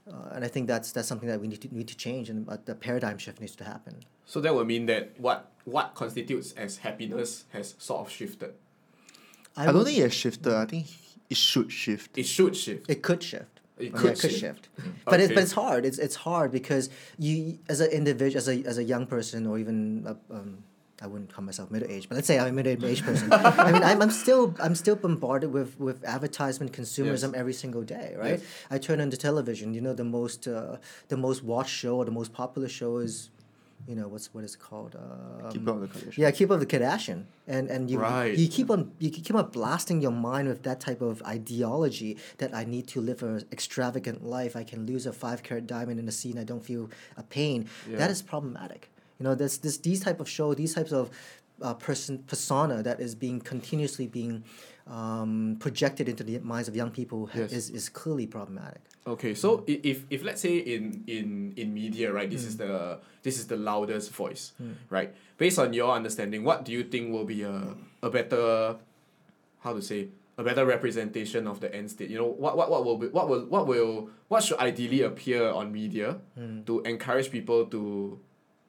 uh, 0.08 0.30
and 0.36 0.46
I 0.46 0.48
think 0.48 0.68
that's 0.68 0.92
that's 0.92 1.08
something 1.08 1.30
that 1.30 1.40
we 1.42 1.48
need 1.48 1.62
to 1.62 1.68
need 1.76 1.88
to 1.88 1.98
change, 1.98 2.30
and 2.30 2.48
uh, 2.50 2.58
the 2.66 2.74
paradigm 2.76 3.18
shift 3.18 3.40
needs 3.42 3.56
to 3.58 3.64
happen. 3.64 3.96
So 4.26 4.40
that 4.42 4.54
would 4.56 4.66
mean 4.68 4.86
that 4.88 5.20
what 5.20 5.52
what 5.66 5.94
constitutes 5.96 6.54
as 6.54 6.78
happiness 6.78 7.46
has 7.50 7.76
sort 7.78 8.02
of 8.02 8.10
shifted. 8.12 8.54
I 9.58 9.66
don't 9.72 9.84
think 9.86 9.98
it 9.98 10.04
has 10.04 10.14
shifted. 10.14 10.54
I 10.54 10.66
think 10.66 10.88
it 11.30 11.38
should 11.38 11.72
shift. 11.72 12.18
It 12.18 12.26
should 12.26 12.56
shift. 12.56 12.90
It 12.90 13.02
could 13.04 13.22
shift. 13.22 13.59
It 13.80 13.86
Yeah, 13.86 13.98
could 14.00 14.12
it 14.12 14.20
could 14.20 14.32
shift. 14.32 14.42
shift. 14.42 14.70
But 15.06 15.20
it's 15.22 15.34
but 15.34 15.44
it's 15.44 15.54
hard. 15.54 15.86
It's 15.86 15.98
it's 15.98 16.16
hard 16.16 16.52
because 16.52 16.90
you 17.18 17.60
as 17.70 17.80
an 17.80 17.92
individual, 17.92 18.38
as 18.38 18.48
a 18.48 18.64
as 18.66 18.78
a 18.78 18.84
young 18.84 19.06
person, 19.08 19.48
or 19.48 19.58
even 19.58 20.06
a, 20.06 20.16
um, 20.36 20.64
I 21.02 21.08
wouldn't 21.08 21.32
call 21.34 21.46
myself 21.46 21.72
middle 21.72 21.90
aged, 21.90 22.10
but 22.10 22.16
let's 22.16 22.28
say 22.28 22.38
I'm 22.40 22.50
a 22.50 22.52
middle 22.52 22.86
aged 22.86 23.06
person. 23.06 23.32
I 23.68 23.72
mean, 23.72 23.84
I'm, 23.84 24.02
I'm 24.02 24.12
still 24.12 24.54
I'm 24.60 24.76
still 24.76 24.98
bombarded 24.98 25.52
with 25.54 25.80
with 25.80 26.04
advertisement 26.04 26.74
consumerism 26.74 27.34
every 27.34 27.54
single 27.54 27.84
day, 27.84 28.16
right? 28.18 28.40
Yes. 28.40 28.44
I 28.70 28.78
turn 28.80 29.00
on 29.00 29.10
the 29.10 29.18
television. 29.18 29.74
You 29.74 29.82
know, 29.82 29.94
the 29.94 30.04
most 30.04 30.46
uh, 30.48 30.76
the 31.08 31.18
most 31.18 31.42
watched 31.44 31.72
show 31.84 31.96
or 31.98 32.06
the 32.06 32.12
most 32.22 32.34
popular 32.34 32.68
show 32.68 32.98
is, 32.98 33.30
you 33.88 33.96
know, 33.96 34.08
what's 34.08 34.34
what 34.34 34.44
is 34.44 34.56
called? 34.56 34.96
Um, 34.96 35.50
Keep 35.52 35.68
up 35.68 35.78
with 35.78 35.94
the 35.94 36.00
Kardashians. 36.00 36.18
yeah, 36.18 36.32
keep 36.32 36.52
up 36.52 36.60
the 36.60 36.66
Kardashian, 36.66 37.24
and 37.48 37.70
and 37.70 37.90
you 37.90 38.00
Right. 38.00 38.38
you 38.38 38.48
keep 38.48 38.70
on 38.70 38.92
you 39.00 39.10
keep 39.10 39.34
on 39.36 39.50
blasting 39.50 40.02
your 40.02 40.12
mind 40.12 40.48
with 40.48 40.64
that 40.64 40.80
type 40.80 41.02
of 41.02 41.22
ideology 41.24 42.18
that 42.38 42.54
I 42.54 42.64
need 42.66 42.88
to 42.90 43.02
live 43.02 43.24
an 43.24 43.44
extravagant 43.52 44.24
life. 44.24 44.56
I 44.56 44.64
can 44.64 44.86
lose 44.86 45.06
a 45.06 45.14
five 45.14 45.44
carat 45.44 45.66
diamond 45.68 46.00
in 46.00 46.08
a 46.08 46.12
scene. 46.12 46.38
I 46.38 46.44
don't 46.44 46.64
feel 46.64 46.90
a 47.18 47.24
pain. 47.24 47.68
Yeah. 47.90 47.98
That 47.98 48.12
is 48.12 48.22
problematic. 48.22 48.90
You 49.20 49.24
know, 49.26 49.36
this 49.36 49.58
this 49.58 49.78
these 49.78 50.02
type 50.02 50.20
of 50.20 50.30
show, 50.30 50.54
these 50.54 50.74
types 50.76 50.92
of 50.92 51.10
uh, 51.62 51.74
person 51.76 52.24
persona 52.28 52.82
that 52.84 53.00
is 53.00 53.16
being 53.16 53.40
continuously 53.40 54.08
being 54.08 54.44
um, 54.88 55.58
projected 55.60 56.10
into 56.10 56.24
the 56.24 56.40
minds 56.40 56.68
of 56.68 56.76
young 56.76 56.90
people 56.92 57.30
Yes. 57.34 57.52
is, 57.52 57.70
is 57.70 57.90
clearly 57.90 58.26
problematic. 58.28 58.82
Okay, 59.08 59.34
so 59.34 59.64
i- 59.68 59.80
if 59.84 60.06
if 60.10 60.24
let's 60.24 60.42
say 60.42 60.58
in 60.58 61.04
in 61.08 61.54
in 61.58 61.74
media, 61.74 62.12
right, 62.12 62.30
this 62.30 62.44
is 62.46 62.58
the 62.58 63.00
this 63.24 63.38
is 63.40 63.48
the 63.48 63.58
loudest 63.58 64.12
voice, 64.12 64.54
right? 64.90 65.14
Based 65.38 65.58
on 65.60 65.74
your 65.74 65.92
understanding, 65.96 66.44
what 66.44 66.66
do 66.66 66.72
you 66.72 66.84
think 66.84 67.12
will 67.12 67.26
be 67.26 67.42
a 67.44 67.76
a 68.04 68.10
better, 68.10 68.76
how 69.62 69.74
to 69.74 69.82
say, 69.82 70.10
a 70.38 70.44
better 70.44 70.66
representation 70.66 71.48
of 71.48 71.60
the 71.60 71.74
end 71.74 71.90
state? 71.90 72.10
You 72.10 72.18
know, 72.20 72.28
what 72.28 72.56
what 72.58 72.70
what 72.70 72.86
will 72.86 72.98
be, 72.98 73.08
what 73.08 73.28
will 73.30 73.46
what 73.48 73.66
will 73.68 74.10
what 74.28 74.44
should 74.44 74.60
ideally 74.60 75.02
appear 75.02 75.50
on 75.50 75.72
media 75.72 76.18
to 76.66 76.82
encourage 76.82 77.32
people 77.32 77.66
to 77.68 78.20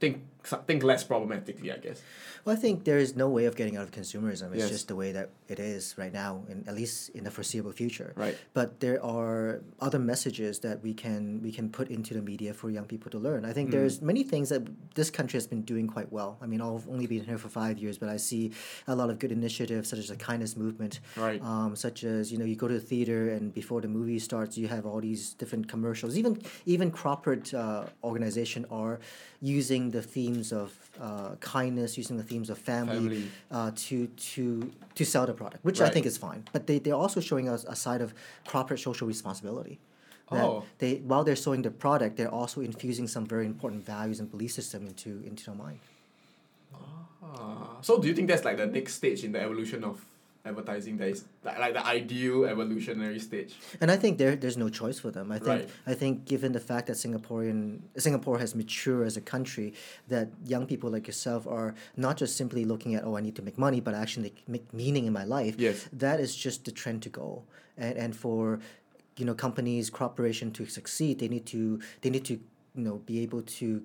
think 0.01 0.25
think 0.45 0.83
less 0.83 1.05
problematically, 1.05 1.71
I 1.73 1.79
guess. 1.79 2.03
Well, 2.45 2.57
I 2.57 2.59
think 2.59 2.85
there 2.85 2.99
is 2.99 3.15
no 3.17 3.29
way 3.29 3.45
of 3.45 3.55
getting 3.57 3.77
out 3.77 3.83
of 3.85 3.91
consumerism. 3.91 4.53
It's 4.53 4.61
Yes. 4.65 4.71
just 4.71 4.89
the 4.89 4.97
way 4.97 5.13
that 5.13 5.29
it 5.49 5.59
is 5.59 5.95
right 5.99 6.13
now, 6.13 6.45
in, 6.49 6.65
at 6.67 6.75
least 6.75 7.11
in 7.11 7.25
the 7.25 7.31
foreseeable 7.31 7.73
future. 7.73 8.13
Right. 8.17 8.37
But 8.55 8.81
there 8.81 9.03
are 9.05 9.61
other 9.81 9.99
messages 9.99 10.61
that 10.61 10.83
we 10.83 10.95
can 10.95 11.43
we 11.43 11.53
can 11.53 11.69
put 11.69 11.89
into 11.91 12.15
the 12.15 12.23
media 12.23 12.55
for 12.55 12.71
young 12.71 12.87
people 12.87 13.11
to 13.11 13.19
learn. 13.19 13.45
I 13.45 13.53
think 13.53 13.69
Mm. 13.69 13.73
there's 13.73 14.01
many 14.01 14.23
things 14.23 14.49
that 14.49 14.63
this 14.95 15.11
country 15.11 15.37
has 15.37 15.47
been 15.47 15.63
doing 15.63 15.87
quite 15.87 16.11
well. 16.11 16.39
I 16.41 16.47
mean, 16.47 16.61
I've 16.63 16.89
only 16.89 17.07
been 17.07 17.25
here 17.25 17.39
for 17.39 17.49
five 17.49 17.79
years, 17.79 17.99
but 17.99 18.09
I 18.09 18.17
see 18.17 18.53
a 18.87 18.95
lot 18.97 19.11
of 19.11 19.19
good 19.19 19.33
initiatives 19.33 19.89
such 19.91 19.99
as 19.99 20.09
the 20.09 20.17
kindness 20.17 20.57
movement. 20.57 21.01
Right. 21.17 21.43
Um, 21.43 21.77
such 21.77 22.05
as 22.05 22.33
you 22.33 22.39
know, 22.39 22.47
you 22.47 22.57
go 22.57 22.69
to 22.69 22.75
the 22.75 22.81
theater 22.93 23.29
and 23.31 23.53
before 23.53 23.81
the 23.83 23.89
movie 23.89 24.19
starts, 24.19 24.57
you 24.57 24.69
have 24.69 24.87
all 24.87 25.01
these 25.01 25.35
different 25.35 25.69
commercials. 25.69 26.17
Even 26.17 26.41
even 26.65 26.91
corporate 26.91 27.53
uh, 27.53 27.85
organization 28.03 28.65
are 28.71 28.99
using 29.43 29.91
the 29.91 30.03
themes 30.31 30.53
of 30.53 30.73
uh, 31.01 31.35
kindness, 31.41 31.97
using 31.99 32.17
the 32.17 32.23
themes 32.23 32.51
of 32.51 32.59
family, 32.59 32.95
Family. 32.97 33.25
Uh, 33.51 33.71
to 33.75 34.07
to 34.33 34.71
to 34.95 35.05
sell 35.05 35.27
the 35.27 35.33
product, 35.35 35.65
which 35.65 35.81
I 35.81 35.89
think 35.91 36.07
is 36.07 36.17
fine. 36.19 36.45
But 36.53 36.67
they 36.67 36.79
they're 36.79 36.95
also 37.07 37.21
showing 37.21 37.49
us 37.49 37.65
a 37.69 37.77
side 37.77 38.01
of 38.01 38.15
corporate 38.47 38.81
social 38.81 39.07
responsibility. 39.09 39.79
That 40.31 40.45
Oh. 40.45 40.65
they 40.79 40.97
while 41.11 41.25
they're 41.25 41.37
selling 41.47 41.63
the 41.63 41.71
product, 41.71 42.17
they're 42.17 42.35
also 42.41 42.61
infusing 42.61 43.09
some 43.09 43.27
very 43.27 43.47
important 43.47 43.85
values 43.85 44.21
and 44.21 44.31
belief 44.31 44.53
system 44.53 44.87
into 44.87 45.11
into 45.27 45.45
their 45.47 45.55
mind. 45.55 45.81
Ah, 47.23 47.77
so 47.81 47.99
do 48.01 48.09
you 48.09 48.15
think 48.15 48.29
that's 48.29 48.45
like 48.45 48.57
the 48.57 48.67
next 48.67 48.95
stage 48.95 49.25
in 49.25 49.33
the 49.33 49.41
evolution 49.41 49.85
of 49.85 49.97
advertising? 50.45 50.97
That 50.99 51.09
is 51.09 51.25
like, 51.45 51.59
like 51.59 51.75
the 51.75 51.85
ideal 51.87 52.45
evolutionary 52.45 53.19
stage. 53.19 53.55
And 53.81 53.91
I 53.91 53.97
think 53.97 54.19
there 54.19 54.37
there's 54.37 54.57
no 54.57 54.69
choice 54.69 54.99
for 54.99 55.11
them. 55.11 55.31
I 55.33 55.39
think 55.39 55.49
Right. 55.49 55.69
I 55.87 55.95
think 55.95 56.25
given 56.25 56.53
the 56.53 56.61
fact 56.61 56.87
that 56.89 56.97
Singaporean 56.97 57.81
Singapore 57.97 58.39
has 58.39 58.55
matured 58.55 59.07
as 59.07 59.17
a 59.17 59.21
country, 59.21 59.75
that 60.09 60.29
young 60.45 60.67
people 60.67 60.91
like 60.91 61.07
yourself 61.07 61.47
are 61.47 61.75
not 61.97 62.17
just 62.17 62.37
simply 62.37 62.65
looking 62.65 62.95
at 62.95 63.05
oh 63.05 63.17
I 63.17 63.21
need 63.21 63.37
to 63.37 63.43
make 63.43 63.59
money, 63.59 63.81
but 63.81 63.95
actually 63.95 64.33
make 64.47 64.73
meaning 64.73 65.07
in 65.07 65.13
my 65.13 65.25
life. 65.25 65.55
Yes. 65.59 65.89
That 65.93 66.21
is 66.21 66.35
just 66.35 66.65
the 66.65 66.73
trend 66.73 67.03
to 67.03 67.09
go. 67.09 67.43
And 67.77 67.97
and 67.97 68.17
for 68.17 68.61
you 69.17 69.25
know 69.27 69.35
companies, 69.35 69.91
corporation 69.91 70.51
to 70.53 70.67
succeed, 70.67 71.19
they 71.19 71.29
need 71.29 71.47
to 71.47 71.81
they 72.01 72.11
need 72.11 72.25
to 72.27 72.35
you 72.35 72.85
know 72.87 72.97
be 73.05 73.21
able 73.21 73.43
to 73.43 73.83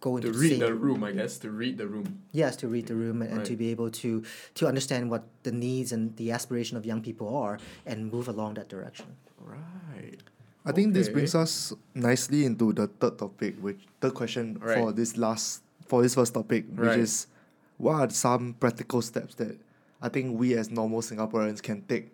go 0.00 0.16
into 0.16 0.28
To 0.28 0.32
the 0.32 0.38
read 0.38 0.50
same 0.50 0.58
the 0.60 0.74
room, 0.74 1.02
I 1.04 1.12
guess. 1.12 1.38
To 1.38 1.50
read 1.50 1.78
the 1.78 1.86
room. 1.86 2.22
yes 2.32 2.56
to 2.56 2.68
read 2.68 2.86
the 2.86 2.94
room 2.94 3.22
and, 3.22 3.30
and 3.32 3.44
to 3.46 3.56
be 3.56 3.70
able 3.70 3.90
to 3.90 4.22
to 4.54 4.66
understand 4.68 5.10
what 5.10 5.24
the 5.42 5.52
needs 5.52 5.92
and 5.92 6.14
the 6.16 6.30
aspiration 6.32 6.76
of 6.76 6.84
young 6.84 7.00
people 7.02 7.34
are 7.36 7.58
and 7.86 8.12
move 8.12 8.28
along 8.28 8.54
that 8.54 8.68
direction 8.68 9.06
Right. 9.40 10.18
I 10.64 10.72
think 10.72 10.94
this 10.94 11.08
brings 11.08 11.34
us 11.34 11.72
nicely 11.94 12.44
into 12.44 12.72
the 12.72 12.88
third 12.88 13.18
topic, 13.18 13.54
which 13.60 13.78
third 14.00 14.14
question 14.14 14.58
for 14.58 14.90
this 14.92 15.16
last 15.16 15.62
for 15.86 16.02
this 16.02 16.14
first 16.16 16.34
topic, 16.34 16.64
which 16.74 16.88
Right. 16.88 16.98
is 16.98 17.28
what 17.78 17.94
are 17.94 18.10
some 18.10 18.54
practical 18.58 19.00
steps 19.02 19.36
that 19.36 19.56
I 20.02 20.08
think 20.08 20.38
we 20.38 20.54
as 20.58 20.68
normal 20.70 21.00
Singaporeans 21.02 21.62
can 21.62 21.82
take 21.82 22.12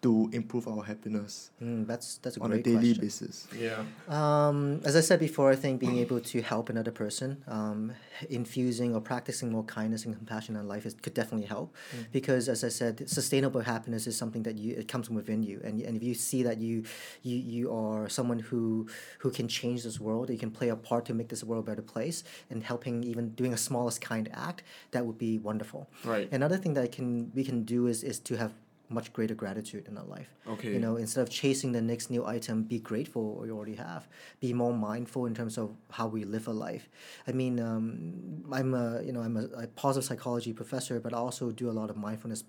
to 0.00 0.30
improve 0.32 0.68
our 0.68 0.84
happiness 0.84 1.50
mm, 1.60 1.84
that's 1.86 2.18
that's 2.18 2.36
a 2.36 2.40
on 2.40 2.52
a 2.52 2.62
daily 2.62 2.94
question. 2.94 3.00
basis. 3.00 3.48
Yeah. 3.56 3.82
Um, 4.08 4.80
as 4.84 4.94
I 4.94 5.00
said 5.00 5.18
before, 5.18 5.50
I 5.50 5.56
think 5.56 5.80
being 5.80 5.98
able 5.98 6.20
to 6.20 6.40
help 6.40 6.68
another 6.68 6.92
person, 6.92 7.42
um, 7.48 7.92
infusing 8.30 8.94
or 8.94 9.00
practicing 9.00 9.50
more 9.50 9.64
kindness 9.64 10.04
and 10.04 10.14
compassion 10.14 10.54
in 10.54 10.68
life 10.68 10.86
is, 10.86 10.94
could 10.94 11.14
definitely 11.14 11.46
help. 11.46 11.74
Because 12.12 12.48
as 12.48 12.62
I 12.62 12.68
said, 12.68 13.08
sustainable 13.08 13.60
happiness 13.60 14.06
is 14.06 14.16
something 14.16 14.44
that 14.44 14.56
you 14.56 14.76
it 14.76 14.86
comes 14.86 15.08
from 15.08 15.16
within 15.16 15.42
you, 15.42 15.60
and 15.64 15.80
and 15.80 15.96
if 15.96 16.02
you 16.02 16.14
see 16.14 16.42
that 16.44 16.58
you 16.58 16.84
you 17.22 17.36
you 17.36 17.74
are 17.74 18.08
someone 18.08 18.38
who 18.38 18.86
who 19.18 19.30
can 19.30 19.48
change 19.48 19.82
this 19.82 19.98
world, 19.98 20.30
you 20.30 20.38
can 20.38 20.50
play 20.50 20.68
a 20.68 20.76
part 20.76 21.06
to 21.06 21.14
make 21.14 21.28
this 21.28 21.42
world 21.42 21.64
a 21.66 21.70
better 21.70 21.82
place, 21.82 22.22
and 22.50 22.62
helping 22.62 23.02
even 23.02 23.30
doing 23.30 23.52
a 23.52 23.56
smallest 23.56 24.00
kind 24.00 24.30
act, 24.32 24.62
that 24.92 25.04
would 25.04 25.18
be 25.18 25.38
wonderful. 25.38 25.88
Right. 26.04 26.30
Another 26.30 26.56
thing 26.56 26.74
that 26.74 26.84
I 26.84 26.88
can 26.88 27.32
we 27.34 27.42
can 27.42 27.64
do 27.64 27.88
is 27.88 28.04
is 28.04 28.20
to 28.20 28.36
have 28.36 28.52
much 28.88 29.12
greater 29.12 29.34
gratitude 29.34 29.86
in 29.88 29.98
our 29.98 30.04
life. 30.04 30.28
Okay. 30.46 30.72
You 30.72 30.80
know, 30.80 30.96
instead 30.96 31.22
of 31.22 31.30
chasing 31.30 31.72
the 31.72 31.80
next 31.80 32.10
new 32.10 32.24
item, 32.24 32.62
be 32.62 32.78
grateful 32.78 33.34
for 33.34 33.40
what 33.40 33.46
you 33.46 33.56
already 33.56 33.74
have. 33.74 34.08
Be 34.40 34.52
more 34.52 34.72
mindful 34.72 35.26
in 35.26 35.34
terms 35.34 35.58
of 35.58 35.74
how 35.90 36.06
we 36.06 36.24
live 36.24 36.48
a 36.48 36.52
life. 36.52 36.88
I 37.26 37.32
mean, 37.32 37.60
um, 37.60 38.44
I'm 38.52 38.74
a 38.74 39.02
you 39.02 39.12
know 39.12 39.20
I'm 39.20 39.36
a, 39.36 39.44
a 39.64 39.66
positive 39.66 40.06
psychology 40.06 40.52
professor, 40.52 41.00
but 41.00 41.12
I 41.12 41.18
also 41.18 41.50
do 41.50 41.70
a 41.70 41.72
lot 41.80 41.90
of 41.90 41.96
mindfulness 41.96 42.44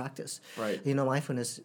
practice. 0.00 0.32
Right. 0.64 0.78
You 0.88 0.94
know, 0.94 1.06
mindfulness 1.14 1.60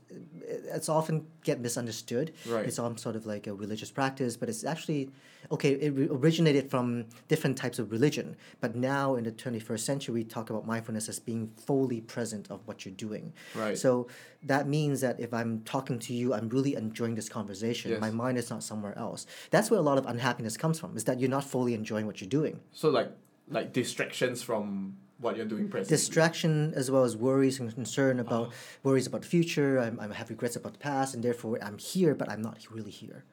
it's 0.78 0.90
often 0.90 1.16
get 1.44 1.58
misunderstood. 1.68 2.28
Right. 2.56 2.66
It's 2.68 2.80
all 2.80 2.96
sort 2.98 3.16
of 3.20 3.24
like 3.34 3.48
a 3.48 3.54
religious 3.54 3.92
practice, 4.00 4.34
but 4.40 4.48
it's 4.50 4.64
actually 4.74 5.10
okay. 5.56 5.72
It 5.86 5.92
originated 6.20 6.66
from 6.74 6.86
different 7.32 7.56
types 7.64 7.78
of 7.80 7.86
religion, 7.98 8.28
but 8.64 8.72
now 8.76 9.16
in 9.18 9.24
the 9.24 9.32
twenty 9.44 9.62
first 9.70 9.84
century, 9.86 10.14
we 10.20 10.24
talk 10.24 10.50
about 10.50 10.64
mindfulness 10.74 11.06
as 11.10 11.20
being 11.20 11.44
fully 11.68 12.02
present 12.02 12.46
of 12.54 12.60
what 12.68 12.78
you're 12.86 13.00
doing. 13.08 13.26
Right. 13.64 13.78
So 13.78 14.08
that 14.52 14.64
means 14.68 15.02
that 15.06 15.16
if 15.20 15.32
I'm 15.40 15.62
talking 15.74 15.98
to 16.08 16.14
you, 16.14 16.34
I'm 16.36 16.50
really 16.50 16.74
enjoying 16.76 17.16
this 17.16 17.30
conversation. 17.30 17.92
Yes. 17.92 18.02
My 18.02 18.12
mind 18.12 18.38
is 18.38 18.50
not 18.50 18.62
somewhere 18.64 18.96
else. 18.98 19.26
That's 19.54 19.68
where 19.72 19.80
a 19.80 19.88
lot 19.92 19.98
of 19.98 20.06
unhappiness 20.14 20.56
comes 20.64 20.78
from. 20.80 20.90
Is 21.00 21.06
that 21.06 21.20
you're 21.20 21.36
not 21.38 21.46
fully 21.54 21.74
enjoying 21.74 22.06
what 22.06 22.20
you're 22.20 22.36
doing. 22.40 22.56
So 22.72 22.90
like 22.90 23.12
like 23.50 23.74
distractions 23.74 24.42
from 24.42 24.98
what 25.20 25.36
you're 25.38 25.46
doing 25.46 25.68
presently. 25.70 25.96
distraction 25.98 26.74
as 26.76 26.92
well 26.92 27.04
as 27.04 27.16
worries 27.16 27.60
and 27.60 27.74
concern 27.74 28.20
about 28.20 28.52
worries 28.84 29.08
about 29.08 29.22
the 29.22 29.28
future 29.28 29.80
I'm, 29.80 30.00
I 30.00 30.14
have 30.14 30.30
regrets 30.30 30.56
about 30.56 30.74
the 30.74 30.80
past 30.80 31.14
and 31.16 31.24
therefore 31.24 31.58
i'm 31.62 31.78
here 31.78 32.14
but 32.16 32.28
i'm 32.30 32.42
not 32.42 32.58
really 32.70 32.92
here 32.92 33.24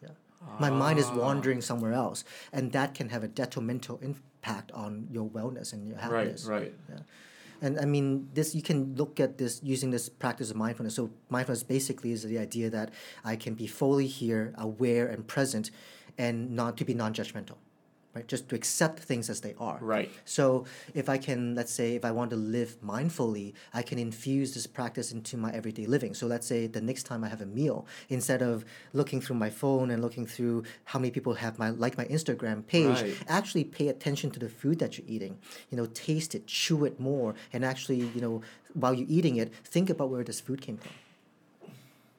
yeah 0.00 0.10
my 0.60 0.70
mind 0.70 0.98
is 0.98 1.06
Ah. 1.10 1.16
wandering 1.24 1.60
somewhere 1.60 1.92
else 1.92 2.22
and 2.52 2.70
that 2.72 2.94
can 2.94 3.08
have 3.14 3.22
a 3.24 3.28
detrimental 3.28 3.98
impact 4.00 4.70
on 4.72 5.08
your 5.10 5.28
wellness 5.28 5.72
and 5.72 5.88
your 5.88 5.98
happiness. 5.98 6.44
Right, 6.44 6.60
right. 6.62 6.74
yeah. 6.88 7.02
And 7.60 7.80
I 7.80 7.86
mean, 7.86 8.28
this 8.34 8.54
you 8.54 8.62
can 8.62 8.94
look 8.94 9.18
at 9.18 9.36
this 9.38 9.60
using 9.64 9.90
this 9.90 10.08
practice 10.08 10.48
of 10.52 10.56
mindfulness. 10.56 10.94
So 10.94 11.10
mindfulness 11.28 11.64
basically 11.64 12.12
is 12.12 12.22
the 12.22 12.38
idea 12.38 12.70
that 12.70 12.88
I 13.24 13.34
can 13.34 13.54
be 13.54 13.66
fully 13.66 14.06
here, 14.06 14.54
aware 14.56 15.06
and 15.08 15.26
present, 15.26 15.72
and 16.16 16.52
not 16.60 16.76
to 16.78 16.84
be 16.84 16.94
non-judgmental, 16.94 17.56
right? 18.14 18.26
Just 18.26 18.48
to 18.48 18.54
accept 18.56 18.98
things 19.00 19.28
as 19.30 19.40
they 19.42 19.54
are. 19.58 19.78
Right. 19.80 20.10
So 20.24 20.64
if 20.94 21.08
I 21.08 21.18
can, 21.18 21.54
let's 21.54 21.72
say, 21.72 21.94
if 21.94 22.04
I 22.04 22.10
want 22.10 22.30
to 22.30 22.36
live 22.36 22.80
mindfully, 22.80 23.52
I 23.72 23.82
can 23.82 23.98
infuse 23.98 24.54
this 24.54 24.66
practice 24.66 25.12
into 25.12 25.36
my 25.36 25.50
everyday 25.52 25.86
living. 25.86 26.14
So 26.14 26.26
let's 26.26 26.46
say 26.46 26.66
the 26.66 26.80
next 26.80 27.04
time 27.04 27.22
I 27.22 27.28
have 27.28 27.40
a 27.40 27.46
meal, 27.46 27.86
instead 28.08 28.42
of 28.42 28.64
looking 28.92 29.20
through 29.20 29.36
my 29.36 29.50
phone 29.50 29.90
and 29.90 30.02
looking 30.02 30.26
through 30.26 30.64
how 30.84 30.98
many 30.98 31.10
people 31.10 31.34
have 31.34 31.58
my 31.58 31.70
like 31.70 31.96
my 31.98 32.06
Instagram 32.06 32.66
page, 32.66 32.86
Right. 33.02 33.14
actually 33.28 33.64
pay 33.64 33.88
attention 33.88 34.30
to 34.32 34.38
the 34.40 34.48
food 34.48 34.78
that 34.78 34.96
you're 34.98 35.06
eating. 35.08 35.38
You 35.70 35.76
know, 35.76 35.86
taste 35.86 36.34
it, 36.34 36.46
chew 36.46 36.84
it 36.84 36.98
more, 36.98 37.34
and 37.52 37.64
actually, 37.64 37.96
you 38.14 38.20
know, 38.20 38.42
while 38.74 38.94
you're 38.94 39.08
eating 39.08 39.36
it, 39.36 39.52
think 39.64 39.90
about 39.90 40.10
where 40.10 40.24
this 40.24 40.40
food 40.40 40.60
came 40.60 40.78
from. 40.78 40.92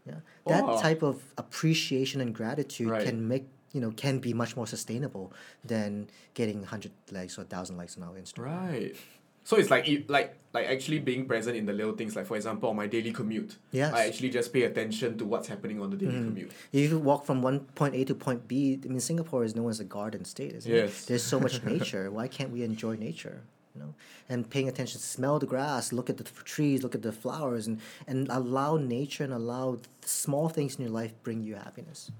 Yeah, 0.05 0.15
that 0.47 0.63
Oh. 0.63 0.81
type 0.81 1.01
of 1.03 1.23
appreciation 1.37 2.21
and 2.21 2.33
gratitude 2.33 2.89
Right. 2.89 3.03
can 3.05 3.27
make 3.27 3.47
you 3.71 3.81
know 3.81 3.91
can 3.91 4.19
be 4.19 4.33
much 4.33 4.55
more 4.55 4.67
sustainable 4.67 5.33
than 5.63 6.09
getting 6.33 6.63
hundred 6.63 6.91
likes 7.11 7.37
or 7.37 7.43
thousand 7.43 7.77
likes 7.77 7.97
on 7.97 8.03
our 8.03 8.15
Instagram. 8.15 8.69
Right. 8.71 8.95
So 9.43 9.57
it's 9.57 9.71
like 9.71 9.87
it, 9.87 10.09
like 10.09 10.35
like 10.53 10.67
actually 10.67 10.99
being 10.99 11.25
present 11.25 11.57
in 11.57 11.65
the 11.65 11.73
little 11.73 11.93
things. 11.93 12.15
Like 12.15 12.27
for 12.27 12.35
example, 12.35 12.69
on 12.69 12.75
my 12.75 12.87
daily 12.87 13.11
commute, 13.11 13.57
Yes. 13.71 13.93
I 13.93 14.05
actually 14.05 14.29
just 14.29 14.53
pay 14.53 14.63
attention 14.63 15.17
to 15.17 15.25
what's 15.25 15.47
happening 15.47 15.81
on 15.81 15.89
the 15.89 15.97
daily 15.97 16.13
mm-hmm. 16.13 16.25
commute. 16.25 16.51
If 16.71 16.91
you 16.91 16.99
walk 16.99 17.25
from 17.25 17.41
one 17.41 17.61
point 17.61 17.95
A 17.95 18.03
to 18.05 18.15
point 18.15 18.47
B, 18.47 18.79
I 18.83 18.87
mean, 18.87 18.99
Singapore 18.99 19.43
is 19.43 19.55
known 19.55 19.69
as 19.69 19.79
a 19.79 19.85
garden 19.85 20.25
state, 20.25 20.53
isn't 20.53 20.71
Yes. 20.71 21.03
it? 21.03 21.07
There's 21.07 21.23
so 21.23 21.39
much 21.39 21.63
nature. 21.73 22.11
Why 22.11 22.27
can't 22.27 22.51
we 22.51 22.63
enjoy 22.63 22.95
nature? 22.95 23.41
You 23.75 23.81
know, 23.81 23.93
and 24.27 24.49
paying 24.49 24.67
attention, 24.67 24.99
smell 24.99 25.39
the 25.39 25.45
grass, 25.45 25.93
look 25.93 26.09
at 26.09 26.17
the 26.17 26.23
trees, 26.23 26.83
look 26.83 26.95
at 26.95 27.01
the 27.01 27.11
flowers, 27.11 27.65
and 27.67 27.79
and 28.07 28.27
allow 28.29 28.77
nature 28.77 29.23
and 29.23 29.33
allow 29.33 29.77
small 30.05 30.49
things 30.49 30.75
in 30.75 30.81
your 30.83 30.91
life 30.91 31.13
bring 31.23 31.43
you 31.43 31.55
happiness. 31.55 32.11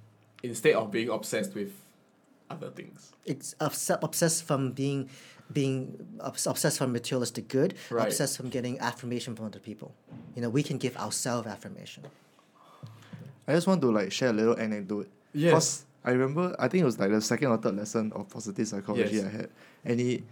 Instead 0.43 0.75
of 0.75 0.91
being 0.91 1.09
obsessed 1.09 1.53
with 1.55 1.71
other 2.49 2.69
things. 2.69 3.11
It's 3.25 3.55
obs- 3.59 3.91
obsessed 4.01 4.43
from 4.43 4.71
being 4.71 5.09
being 5.51 6.05
obsessed 6.19 6.77
from 6.77 6.91
materialistic 6.91 7.47
good, 7.47 7.73
Right. 7.89 8.05
obsessed 8.05 8.37
from 8.37 8.49
getting 8.49 8.79
affirmation 8.79 9.35
from 9.35 9.45
other 9.47 9.57
people. 9.59 9.93
You 10.35 10.43
know, 10.43 10.49
we 10.49 10.61
can 10.61 10.77
give 10.77 10.95
ourselves 10.95 11.47
affirmation. 11.47 12.03
I 13.47 13.53
just 13.53 13.65
want 13.65 13.81
to 13.81 13.91
like 13.91 14.11
share 14.11 14.29
a 14.29 14.33
little 14.33 14.57
anecdote. 14.59 15.09
Yes. 15.33 15.51
Cause 15.53 15.85
I 16.05 16.11
remember 16.11 16.55
I 16.59 16.67
think 16.67 16.83
it 16.83 16.85
was 16.85 16.99
like 16.99 17.09
the 17.09 17.19
second 17.21 17.47
or 17.47 17.57
third 17.57 17.75
lesson 17.77 18.11
of 18.13 18.29
positive 18.29 18.67
psychology 18.67 19.15
Yes. 19.15 19.25
I 19.25 19.29
had. 19.29 19.49
And 19.85 19.99
he 19.99 20.23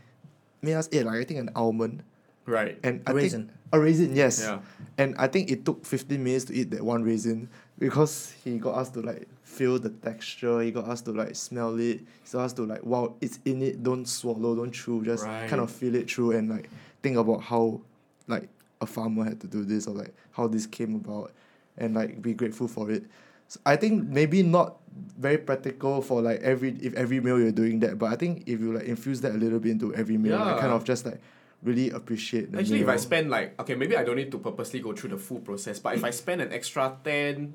made 0.62 0.76
us 0.76 0.88
eat 0.92 1.04
like 1.04 1.16
I 1.16 1.24
think 1.24 1.40
an 1.40 1.50
almond. 1.56 2.04
Right. 2.48 2.80
And 2.82 3.04
I 3.06 3.12
Raisin. 3.12 3.48
think 3.48 3.58
a 3.74 3.80
raisin, 3.80 4.16
yes. 4.16 4.42
Yeah. 4.42 4.60
And 4.98 5.16
I 5.18 5.28
think 5.28 5.52
it 5.52 5.66
took 5.66 5.86
fifteen 5.86 6.24
minutes 6.24 6.46
to 6.46 6.54
eat 6.54 6.72
that 6.72 6.82
one 6.82 7.04
raisin 7.04 7.50
because 7.78 8.34
he 8.44 8.58
got 8.58 8.76
us 8.76 8.90
to 8.92 9.02
like 9.02 9.28
feel 9.44 9.78
the 9.78 9.90
texture, 9.90 10.62
he 10.62 10.72
got 10.72 10.86
us 10.86 11.02
to 11.02 11.12
like 11.12 11.36
smell 11.36 11.78
it, 11.78 12.00
he 12.00 12.32
got 12.32 12.46
us 12.46 12.54
to 12.54 12.64
like 12.64 12.84
wow, 12.86 13.14
it's 13.22 13.40
in 13.46 13.62
it, 13.62 13.84
don't 13.84 14.08
swallow, 14.08 14.56
don't 14.56 14.72
chew, 14.72 15.04
just 15.04 15.26
kind 15.26 15.60
of 15.60 15.70
feel 15.70 15.94
it 15.96 16.10
through 16.10 16.32
and 16.32 16.50
like 16.50 16.70
think 17.04 17.18
about 17.18 17.42
how 17.44 17.82
like 18.28 18.48
a 18.80 18.86
farmer 18.86 19.26
had 19.26 19.42
to 19.42 19.48
do 19.48 19.66
this 19.66 19.86
or 19.88 19.94
like 19.94 20.14
how 20.32 20.48
this 20.48 20.66
came 20.66 20.96
about 20.96 21.34
and 21.78 21.96
like 21.96 22.22
be 22.22 22.34
grateful 22.34 22.68
for 22.68 22.90
it. 22.90 23.04
So 23.50 23.60
I 23.66 23.76
think 23.76 24.08
maybe 24.08 24.42
not 24.42 24.78
very 25.20 25.38
practical 25.38 26.02
for 26.02 26.22
like 26.22 26.40
every 26.42 26.78
if 26.82 26.94
every 26.94 27.20
meal 27.20 27.40
you're 27.40 27.52
doing 27.52 27.82
that, 27.82 28.00
but 28.00 28.12
I 28.12 28.16
think 28.16 28.44
if 28.46 28.62
you 28.62 28.72
like 28.74 28.86
infuse 28.86 29.20
that 29.22 29.34
a 29.36 29.38
little 29.38 29.60
bit 29.60 29.72
into 29.72 29.94
every 29.94 30.18
meal, 30.18 30.42
I 30.42 30.58
kind 30.60 30.72
of 30.72 30.86
just 30.86 31.06
like 31.06 31.20
really 31.64 31.90
appreciate 31.90 32.52
the 32.52 32.60
Actually, 32.60 32.82
if 32.82 32.88
I 32.88 32.98
spend 32.98 33.30
like, 33.30 33.60
okay, 33.60 33.76
maybe 33.76 33.98
I 33.98 34.04
don't 34.04 34.16
need 34.18 34.32
to 34.32 34.40
purposely 34.40 34.80
go 34.80 34.94
through 34.94 35.12
the 35.12 35.18
full 35.18 35.40
process, 35.40 35.80
but 35.80 35.96
if 35.96 36.04
I 36.04 36.12
spend 36.12 36.42
an 36.42 36.54
extra 36.54 36.96
10, 37.04 37.54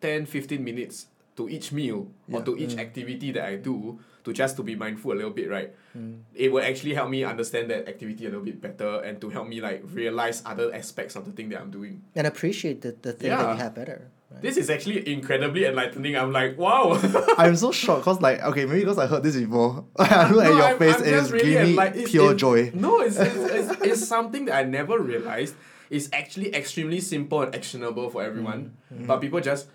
10 0.00 0.26
15 0.26 0.62
minutes 0.62 1.06
to 1.36 1.48
each 1.48 1.72
meal 1.72 2.08
or 2.30 2.40
Yeah. 2.40 2.44
to 2.44 2.56
each 2.58 2.74
mm. 2.74 2.80
activity 2.80 3.32
that 3.32 3.44
I 3.44 3.56
do, 3.56 3.98
to 4.24 4.32
just 4.32 4.56
to 4.56 4.62
be 4.62 4.74
mindful 4.74 5.12
a 5.12 5.16
little 5.16 5.30
bit, 5.30 5.48
right? 5.48 5.72
Mm. 5.96 6.20
It 6.34 6.52
will 6.52 6.62
actually 6.62 6.94
help 6.94 7.08
me 7.08 7.24
understand 7.24 7.70
that 7.70 7.88
activity 7.88 8.26
a 8.26 8.28
little 8.28 8.44
bit 8.44 8.60
better 8.60 9.00
and 9.00 9.20
to 9.20 9.30
help 9.30 9.48
me 9.48 9.60
like 9.60 9.82
realize 9.94 10.42
other 10.44 10.74
aspects 10.74 11.16
of 11.16 11.24
the 11.24 11.32
thing 11.32 11.48
that 11.50 11.60
I'm 11.60 11.70
doing. 11.70 12.02
And 12.14 12.26
appreciate 12.26 12.82
the, 12.82 12.92
the 13.00 13.12
thing 13.12 13.30
that 13.30 13.40
Yeah. 13.40 13.52
you 13.52 13.58
have 13.58 13.74
better. 13.74 14.10
Right? 14.30 14.42
This 14.42 14.58
is 14.58 14.68
actually 14.68 15.10
incredibly 15.10 15.64
enlightening. 15.64 16.14
I'm 16.16 16.32
like, 16.32 16.58
wow. 16.58 17.00
I'm 17.38 17.56
so 17.56 17.72
shocked 17.72 18.02
because 18.02 18.20
like 18.20 18.42
okay 18.42 18.66
maybe 18.66 18.80
because 18.80 18.98
I 18.98 19.06
heard 19.06 19.22
this 19.22 19.36
before. 19.36 19.84
I 19.98 20.30
look 20.30 20.44
at 20.44 20.50
No, 20.50 20.56
your 20.56 20.62
I'm- 20.64 20.78
face 20.78 20.96
I'm 20.96 21.02
and 21.04 21.16
it's 21.16 21.30
really 21.30 21.50
giving 21.50 21.76
me 21.76 22.04
pure 22.06 22.24
it's- 22.32 22.40
joy. 22.40 22.70
No, 22.74 23.00
it's, 23.00 23.16
it's, 23.16 23.36
it's, 23.72 23.82
it's 23.82 24.06
something 24.08 24.44
that 24.46 24.56
I 24.56 24.64
never 24.64 24.98
realized 24.98 25.54
is 25.88 26.10
actually 26.12 26.54
extremely 26.54 27.00
simple 27.00 27.40
and 27.42 27.54
actionable 27.54 28.10
for 28.10 28.22
everyone. 28.22 28.76
Mm-hmm. 28.92 29.06
But 29.06 29.20
people 29.22 29.40
just, 29.40 29.68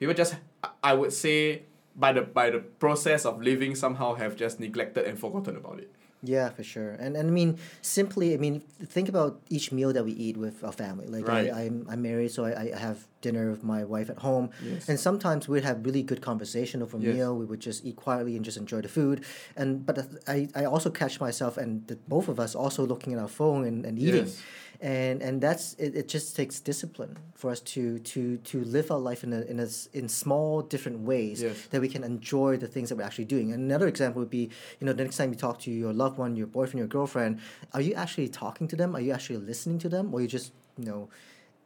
people 0.00 0.12
just, 0.14 0.34
I 0.82 0.94
would 0.94 1.12
say, 1.12 1.62
by 1.94 2.12
the 2.12 2.22
by 2.22 2.50
the 2.50 2.58
process 2.58 3.24
of 3.24 3.40
living, 3.40 3.76
somehow 3.76 4.14
have 4.14 4.34
just 4.34 4.58
neglected 4.58 5.06
and 5.06 5.16
forgotten 5.16 5.56
about 5.56 5.78
it. 5.78 5.92
Yeah, 6.24 6.48
for 6.50 6.62
sure. 6.64 6.92
And 7.02 7.16
and 7.16 7.28
I 7.28 7.32
mean, 7.40 7.58
simply, 7.82 8.34
I 8.34 8.38
mean, 8.38 8.60
think 8.96 9.08
about 9.08 9.40
each 9.50 9.72
meal 9.72 9.92
that 9.92 10.04
we 10.04 10.12
eat 10.12 10.36
with 10.36 10.64
our 10.64 10.72
family. 10.72 11.06
Like 11.06 11.28
Right. 11.28 11.50
I, 11.52 11.62
I'm 11.66 11.86
I'm 11.90 12.00
married, 12.02 12.30
so 12.32 12.44
I, 12.44 12.72
I 12.74 12.78
have 12.78 12.98
dinner 13.20 13.50
with 13.50 13.62
my 13.64 13.84
wife 13.84 14.08
at 14.10 14.18
home, 14.18 14.50
Yes. 14.62 14.88
and 14.88 14.98
sometimes 15.00 15.48
we'd 15.48 15.64
have 15.64 15.78
really 15.86 16.02
good 16.02 16.20
conversation 16.20 16.82
over 16.82 16.96
a 16.96 17.00
Yes. 17.00 17.14
meal. 17.14 17.32
We 17.42 17.46
would 17.50 17.60
just 17.60 17.84
eat 17.84 17.96
quietly 17.96 18.36
and 18.36 18.44
just 18.44 18.58
enjoy 18.64 18.80
the 18.82 18.88
food. 18.98 19.24
And 19.56 19.68
but 19.86 19.96
I, 20.28 20.48
I 20.54 20.64
also 20.64 20.90
catch 20.90 21.20
myself 21.20 21.56
and 21.56 21.86
the, 21.88 21.96
both 22.08 22.28
of 22.28 22.38
us 22.38 22.54
also 22.54 22.86
looking 22.86 23.12
at 23.14 23.18
our 23.18 23.28
phone 23.40 23.64
and, 23.68 23.84
and 23.86 23.98
eating. 23.98 24.26
Yes. 24.26 24.42
And 24.80 25.22
and 25.22 25.40
that's 25.40 25.74
it, 25.74 25.94
it 25.94 26.08
just 26.08 26.36
takes 26.36 26.60
discipline 26.60 27.16
for 27.34 27.50
us 27.50 27.60
to 27.60 27.98
to 28.00 28.36
to 28.38 28.64
live 28.64 28.90
our 28.90 28.98
life 28.98 29.22
in 29.24 29.32
a, 29.32 29.40
in 29.42 29.60
a 29.60 29.68
in 29.92 30.08
small 30.08 30.62
different 30.62 31.00
ways 31.00 31.42
Yes. 31.42 31.66
that 31.70 31.80
we 31.80 31.88
can 31.88 32.04
enjoy 32.04 32.56
the 32.56 32.66
things 32.66 32.88
that 32.88 32.96
we're 32.96 33.04
actually 33.04 33.26
doing. 33.26 33.52
Another 33.52 33.88
example 33.88 34.20
would 34.20 34.30
be, 34.30 34.50
you 34.80 34.86
know, 34.86 34.92
the 34.92 35.04
next 35.04 35.16
time 35.16 35.30
you 35.32 35.38
talk 35.38 35.58
to 35.60 35.70
your 35.70 35.92
loved 35.92 36.18
one, 36.18 36.36
your 36.36 36.46
boyfriend, 36.46 36.78
your 36.78 36.88
girlfriend, 36.88 37.40
are 37.72 37.80
you 37.80 37.94
actually 37.94 38.28
talking 38.28 38.66
to 38.68 38.76
them? 38.76 38.94
Are 38.96 39.00
you 39.00 39.12
actually 39.12 39.38
listening 39.38 39.78
to 39.80 39.88
them? 39.88 40.12
Or 40.12 40.20
you 40.20 40.28
just, 40.28 40.52
you 40.78 40.84
know, 40.86 41.08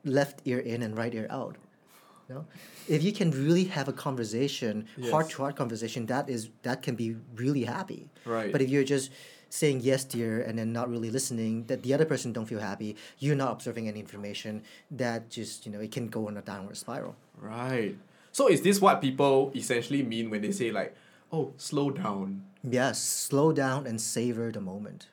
left 0.05 0.41
ear 0.45 0.59
in 0.59 0.83
and 0.83 0.97
right 0.97 1.15
ear 1.15 1.27
out? 1.31 1.57
You 2.29 2.35
know? 2.37 2.47
If 2.89 3.03
you 3.03 3.13
can 3.13 3.31
really 3.31 3.65
have 3.65 3.89
a 3.89 3.93
conversation, 3.93 4.87
heart 5.11 5.31
to 5.31 5.39
heart 5.39 5.57
conversation, 5.57 6.07
that 6.07 6.29
is 6.29 6.51
that 6.63 6.83
can 6.83 6.95
be 6.95 7.17
really 7.37 7.65
happy. 7.65 8.11
Right. 8.27 8.53
But 8.53 8.61
if 8.61 8.69
you're 8.69 8.85
just 8.85 9.11
saying 9.51 9.81
yes 9.81 10.05
dear 10.05 10.41
and 10.41 10.59
then 10.59 10.73
not 10.73 10.89
really 10.91 11.11
listening 11.11 11.65
that 11.67 11.83
the 11.83 11.95
other 11.95 12.05
person 12.05 12.33
don't 12.33 12.47
feel 12.47 12.61
happy 12.61 12.95
you're 13.19 13.35
not 13.37 13.51
observing 13.53 13.89
any 13.89 13.99
information 14.01 14.63
that 14.91 15.31
just 15.31 15.65
you 15.65 15.73
know 15.73 15.81
it 15.81 15.91
can 15.91 16.09
go 16.09 16.29
on 16.29 16.37
a 16.37 16.43
downward 16.43 16.77
spiral 16.77 17.17
Right. 17.41 17.97
So 18.33 18.49
is 18.49 18.63
this 18.63 18.81
what 18.81 19.01
people 19.01 19.51
essentially 19.55 20.03
mean 20.03 20.29
when 20.31 20.43
they 20.43 20.53
say 20.53 20.71
like, 20.71 20.95
oh, 21.33 21.53
slow 21.57 21.91
down? 21.91 22.45
Yes, 22.63 23.01
slow 23.01 23.53
down 23.53 23.87
and 23.87 24.01
savor 24.01 24.51
the 24.53 24.61
moment. 24.61 25.07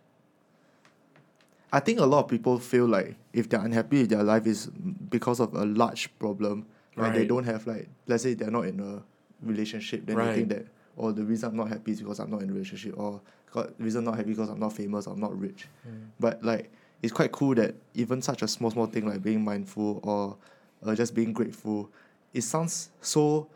I 1.72 1.80
think 1.80 2.00
a 2.00 2.06
lot 2.06 2.24
of 2.26 2.30
people 2.30 2.60
feel 2.60 2.86
like 2.88 3.16
if 3.34 3.50
they're 3.50 3.64
unhappy 3.64 4.02
with 4.02 4.10
their 4.10 4.24
life 4.24 4.46
is 4.48 4.68
because 4.68 5.40
of 5.40 5.54
a 5.54 5.66
large 5.66 6.18
problem. 6.20 6.66
Like 6.98 7.14
they 7.14 7.26
don't 7.26 7.44
have 7.44 7.68
like 7.68 7.90
let's 8.08 8.24
say 8.24 8.34
they're 8.36 8.52
not 8.52 8.66
in 8.68 8.80
a 8.80 9.04
relationship, 9.46 10.06
then 10.06 10.18
they 10.18 10.34
think 10.36 10.50
Right. 10.52 10.60
that 10.60 10.68
or 10.98 11.12
the 11.12 11.24
reason 11.24 11.50
I'm 11.50 11.58
not 11.58 11.70
happy 11.70 11.92
is 11.92 12.02
because 12.02 12.20
I'm 12.20 12.30
not 12.30 12.42
in 12.42 12.50
a 12.50 12.54
relationship 12.54 12.98
or 12.98 13.22
got 13.52 13.80
reason 13.80 14.00
I'm 14.00 14.06
not 14.06 14.18
happy 14.18 14.32
because 14.32 14.50
I'm 14.50 14.60
not 14.60 14.74
famous, 14.74 15.08
or 15.08 15.14
I'm 15.14 15.20
not 15.20 15.38
rich. 15.40 15.68
But 16.20 16.44
like 16.44 16.72
it's 17.02 17.14
quite 17.14 17.32
cool 17.32 17.56
that 17.56 17.76
even 17.94 18.22
such 18.22 18.42
a 18.42 18.48
small 18.48 18.72
small 18.72 18.88
thing 18.88 19.08
like 19.08 19.22
being 19.22 19.44
mindful 19.44 20.00
or 20.04 20.38
uh, 20.86 20.96
just 20.96 21.14
being 21.14 21.34
grateful, 21.34 21.90
it 22.34 22.42
sounds 22.42 22.90
so 23.02 23.48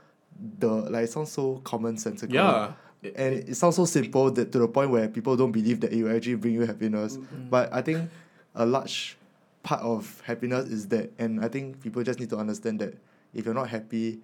the 0.59 0.67
like 0.67 1.05
it 1.05 1.11
sounds 1.11 1.31
so 1.31 1.61
common 1.63 1.97
sensical. 1.97 2.35
Yeah. 2.35 2.73
And 3.01 3.49
it 3.49 3.55
sounds 3.55 3.77
so 3.77 3.85
simple 3.85 4.29
that 4.31 4.51
to 4.51 4.59
the 4.59 4.67
point 4.67 4.91
where 4.91 5.07
people 5.07 5.37
don't 5.37 5.53
believe 5.53 5.79
that 5.81 5.93
it 5.93 6.03
will 6.03 6.13
actually 6.13 6.35
bring 6.35 6.53
you 6.53 6.65
happiness. 6.65 7.17
But 7.49 7.71
I 7.71 7.81
think 7.81 8.09
a 8.55 8.65
large 8.65 9.17
part 9.63 9.81
of 9.81 10.21
happiness 10.25 10.67
is 10.67 10.87
that, 10.89 11.11
and 11.17 11.43
I 11.43 11.47
think 11.47 11.81
people 11.81 12.03
just 12.03 12.19
need 12.19 12.29
to 12.31 12.37
understand 12.37 12.79
that 12.79 12.95
if 13.33 13.45
you're 13.45 13.53
not 13.53 13.69
happy, 13.69 14.19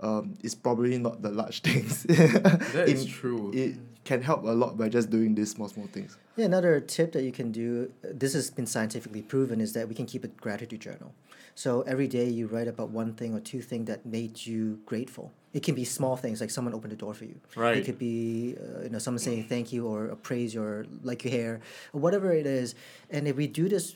um, 0.00 0.34
it's 0.42 0.54
probably 0.54 0.98
not 0.98 1.22
the 1.22 1.30
large 1.30 1.60
things. 1.68 2.02
That 2.04 2.84
is 2.88 3.04
It- 3.04 3.08
true. 3.08 3.52
It 3.54 3.76
can 4.04 4.22
help 4.22 4.42
a 4.44 4.52
lot 4.52 4.78
by 4.78 4.88
just 4.88 5.10
doing 5.10 5.34
these 5.34 5.50
small 5.50 5.68
small 5.68 5.86
things. 5.86 6.16
Yeah, 6.36 6.46
another 6.46 6.80
tip 6.80 7.12
that 7.12 7.24
you 7.24 7.32
can 7.32 7.52
do, 7.52 7.92
this 8.02 8.32
has 8.32 8.50
been 8.50 8.64
scientifically 8.66 9.22
proven, 9.22 9.60
is 9.60 9.72
that 9.74 9.88
we 9.88 9.94
can 9.94 10.06
keep 10.06 10.24
a 10.24 10.28
gratitude 10.28 10.80
journal. 10.80 11.12
So 11.54 11.82
every 11.82 12.06
day 12.06 12.28
you 12.28 12.46
write 12.46 12.68
about 12.68 12.90
one 12.90 13.12
thing 13.14 13.34
or 13.34 13.40
two 13.40 13.60
things 13.60 13.86
that 13.88 14.06
made 14.06 14.46
you 14.46 14.78
grateful. 14.86 15.32
It 15.52 15.62
can 15.64 15.74
be 15.74 15.84
small 15.84 16.16
things 16.16 16.40
like 16.40 16.50
someone 16.50 16.72
opened 16.72 16.92
the 16.92 16.96
door 16.96 17.12
for 17.12 17.24
you. 17.24 17.40
Right. 17.56 17.76
It 17.78 17.84
could 17.84 17.98
be 17.98 18.56
uh, 18.56 18.84
you 18.84 18.90
know 18.90 18.98
someone 19.00 19.18
saying 19.18 19.48
thank 19.48 19.72
you 19.72 19.86
or 19.86 20.14
praise 20.22 20.54
your 20.54 20.86
like 21.02 21.24
your 21.24 21.32
hair 21.32 21.60
or 21.92 22.00
whatever 22.00 22.32
it 22.32 22.46
is. 22.46 22.74
And 23.10 23.26
if 23.28 23.36
we 23.36 23.46
do 23.48 23.68
this 23.68 23.94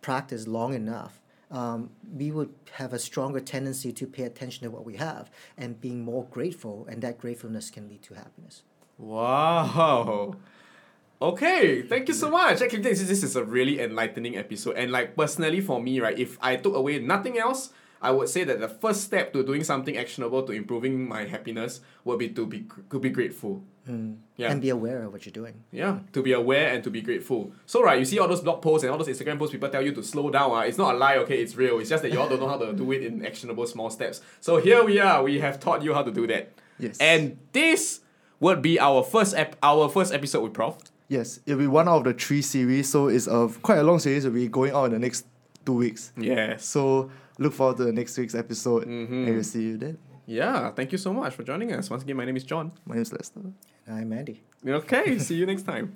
practice 0.00 0.46
long 0.46 0.72
enough, 0.74 1.19
um, 1.50 1.90
we 2.16 2.30
would 2.30 2.54
have 2.72 2.92
a 2.92 2.98
stronger 2.98 3.40
tendency 3.40 3.92
to 3.92 4.06
pay 4.06 4.22
attention 4.22 4.64
to 4.64 4.70
what 4.70 4.84
we 4.84 4.96
have 4.96 5.30
and 5.56 5.80
being 5.80 6.04
more 6.04 6.26
grateful, 6.30 6.86
and 6.88 7.02
that 7.02 7.18
gratefulness 7.18 7.70
can 7.70 7.88
lead 7.88 8.02
to 8.02 8.14
happiness. 8.14 8.62
Wow. 8.98 10.36
Okay, 11.22 11.82
thank 11.82 12.08
you 12.08 12.14
so 12.14 12.30
much. 12.30 12.62
Actually, 12.62 12.80
this, 12.80 13.02
this 13.02 13.22
is 13.22 13.36
a 13.36 13.44
really 13.44 13.80
enlightening 13.80 14.38
episode. 14.38 14.76
And 14.76 14.90
like 14.90 15.16
personally 15.16 15.60
for 15.60 15.82
me, 15.82 16.00
right, 16.00 16.18
if 16.18 16.38
I 16.40 16.56
took 16.56 16.74
away 16.74 16.98
nothing 16.98 17.38
else, 17.38 17.70
I 18.02 18.10
would 18.10 18.28
say 18.28 18.44
that 18.44 18.60
the 18.60 18.68
first 18.68 19.02
step 19.02 19.32
to 19.34 19.42
doing 19.44 19.62
something 19.64 19.96
actionable 19.96 20.42
to 20.44 20.52
improving 20.52 21.06
my 21.08 21.24
happiness 21.24 21.80
would 22.04 22.18
be 22.18 22.28
to 22.30 22.46
be 22.46 22.66
to 22.90 22.98
be 22.98 23.10
grateful. 23.10 23.62
Yeah. 24.36 24.52
And 24.52 24.62
be 24.62 24.68
aware 24.68 25.02
of 25.02 25.12
what 25.12 25.26
you're 25.26 25.32
doing. 25.32 25.64
Yeah, 25.72 25.98
to 26.12 26.22
be 26.22 26.32
aware 26.32 26.72
and 26.72 26.84
to 26.84 26.90
be 26.90 27.00
grateful. 27.02 27.52
So 27.66 27.82
right, 27.82 27.98
you 27.98 28.04
see 28.04 28.20
all 28.20 28.28
those 28.28 28.40
blog 28.40 28.62
posts 28.62 28.84
and 28.84 28.92
all 28.92 28.98
those 28.98 29.08
Instagram 29.08 29.36
posts, 29.36 29.52
people 29.52 29.68
tell 29.68 29.82
you 29.82 29.92
to 29.92 30.02
slow 30.02 30.30
down. 30.30 30.52
Uh, 30.52 30.60
it's 30.60 30.78
not 30.78 30.94
a 30.94 30.98
lie, 30.98 31.16
okay, 31.18 31.42
it's 31.42 31.56
real. 31.56 31.80
It's 31.80 31.90
just 31.90 32.04
that 32.04 32.12
you 32.12 32.20
all 32.20 32.28
don't 32.28 32.38
know 32.38 32.48
how 32.48 32.58
to 32.58 32.72
do 32.72 32.92
it 32.92 33.02
in 33.02 33.26
actionable 33.26 33.66
small 33.66 33.90
steps. 33.90 34.20
So 34.40 34.58
here 34.58 34.84
we 34.84 35.00
are, 35.00 35.24
we 35.24 35.40
have 35.40 35.58
taught 35.58 35.82
you 35.82 35.92
how 35.92 36.02
to 36.02 36.12
do 36.12 36.26
that. 36.28 36.52
Yes. 36.78 36.98
And 37.00 37.38
this 37.52 38.00
would 38.38 38.62
be 38.62 38.78
our 38.78 39.02
first 39.02 39.34
ep- 39.34 39.56
our 39.62 39.88
first 39.88 40.14
episode 40.14 40.42
with 40.42 40.54
Prof. 40.54 40.76
Yes, 41.08 41.40
it'll 41.44 41.58
be 41.58 41.66
one 41.66 41.88
out 41.88 41.98
of 41.98 42.04
the 42.04 42.14
three 42.14 42.42
series, 42.42 42.88
so 42.88 43.08
it's 43.08 43.26
a 43.26 43.50
quite 43.60 43.78
a 43.78 43.82
long 43.82 43.98
series. 43.98 44.24
It'll 44.24 44.34
be 44.34 44.46
going 44.46 44.72
out 44.72 44.84
in 44.84 44.92
the 44.92 44.98
next 45.00 45.26
two 45.66 45.74
weeks. 45.74 46.12
Yeah. 46.16 46.56
So 46.58 47.10
look 47.40 47.52
forward 47.52 47.76
to 47.78 47.84
the 47.84 47.92
next 47.92 48.16
week's 48.18 48.34
episode, 48.36 48.84
Mhm. 48.86 49.26
and 49.26 49.34
we'll 49.34 49.42
see 49.42 49.62
you 49.62 49.76
then. 49.78 49.98
Yeah, 50.26 50.70
thank 50.70 50.92
you 50.92 50.98
so 50.98 51.12
much 51.12 51.34
for 51.34 51.42
joining 51.42 51.72
us. 51.72 51.90
Once 51.90 52.04
again, 52.04 52.16
my 52.16 52.24
name 52.24 52.36
is 52.36 52.44
John. 52.44 52.70
My 52.86 52.94
name 52.94 53.02
is 53.02 53.12
Lester. 53.12 53.40
And 53.86 53.96
I'm 53.98 54.12
Andy. 54.12 54.42
Okay, 54.64 55.18
see 55.18 55.34
you 55.34 55.46
next 55.46 55.62
time. 55.64 55.86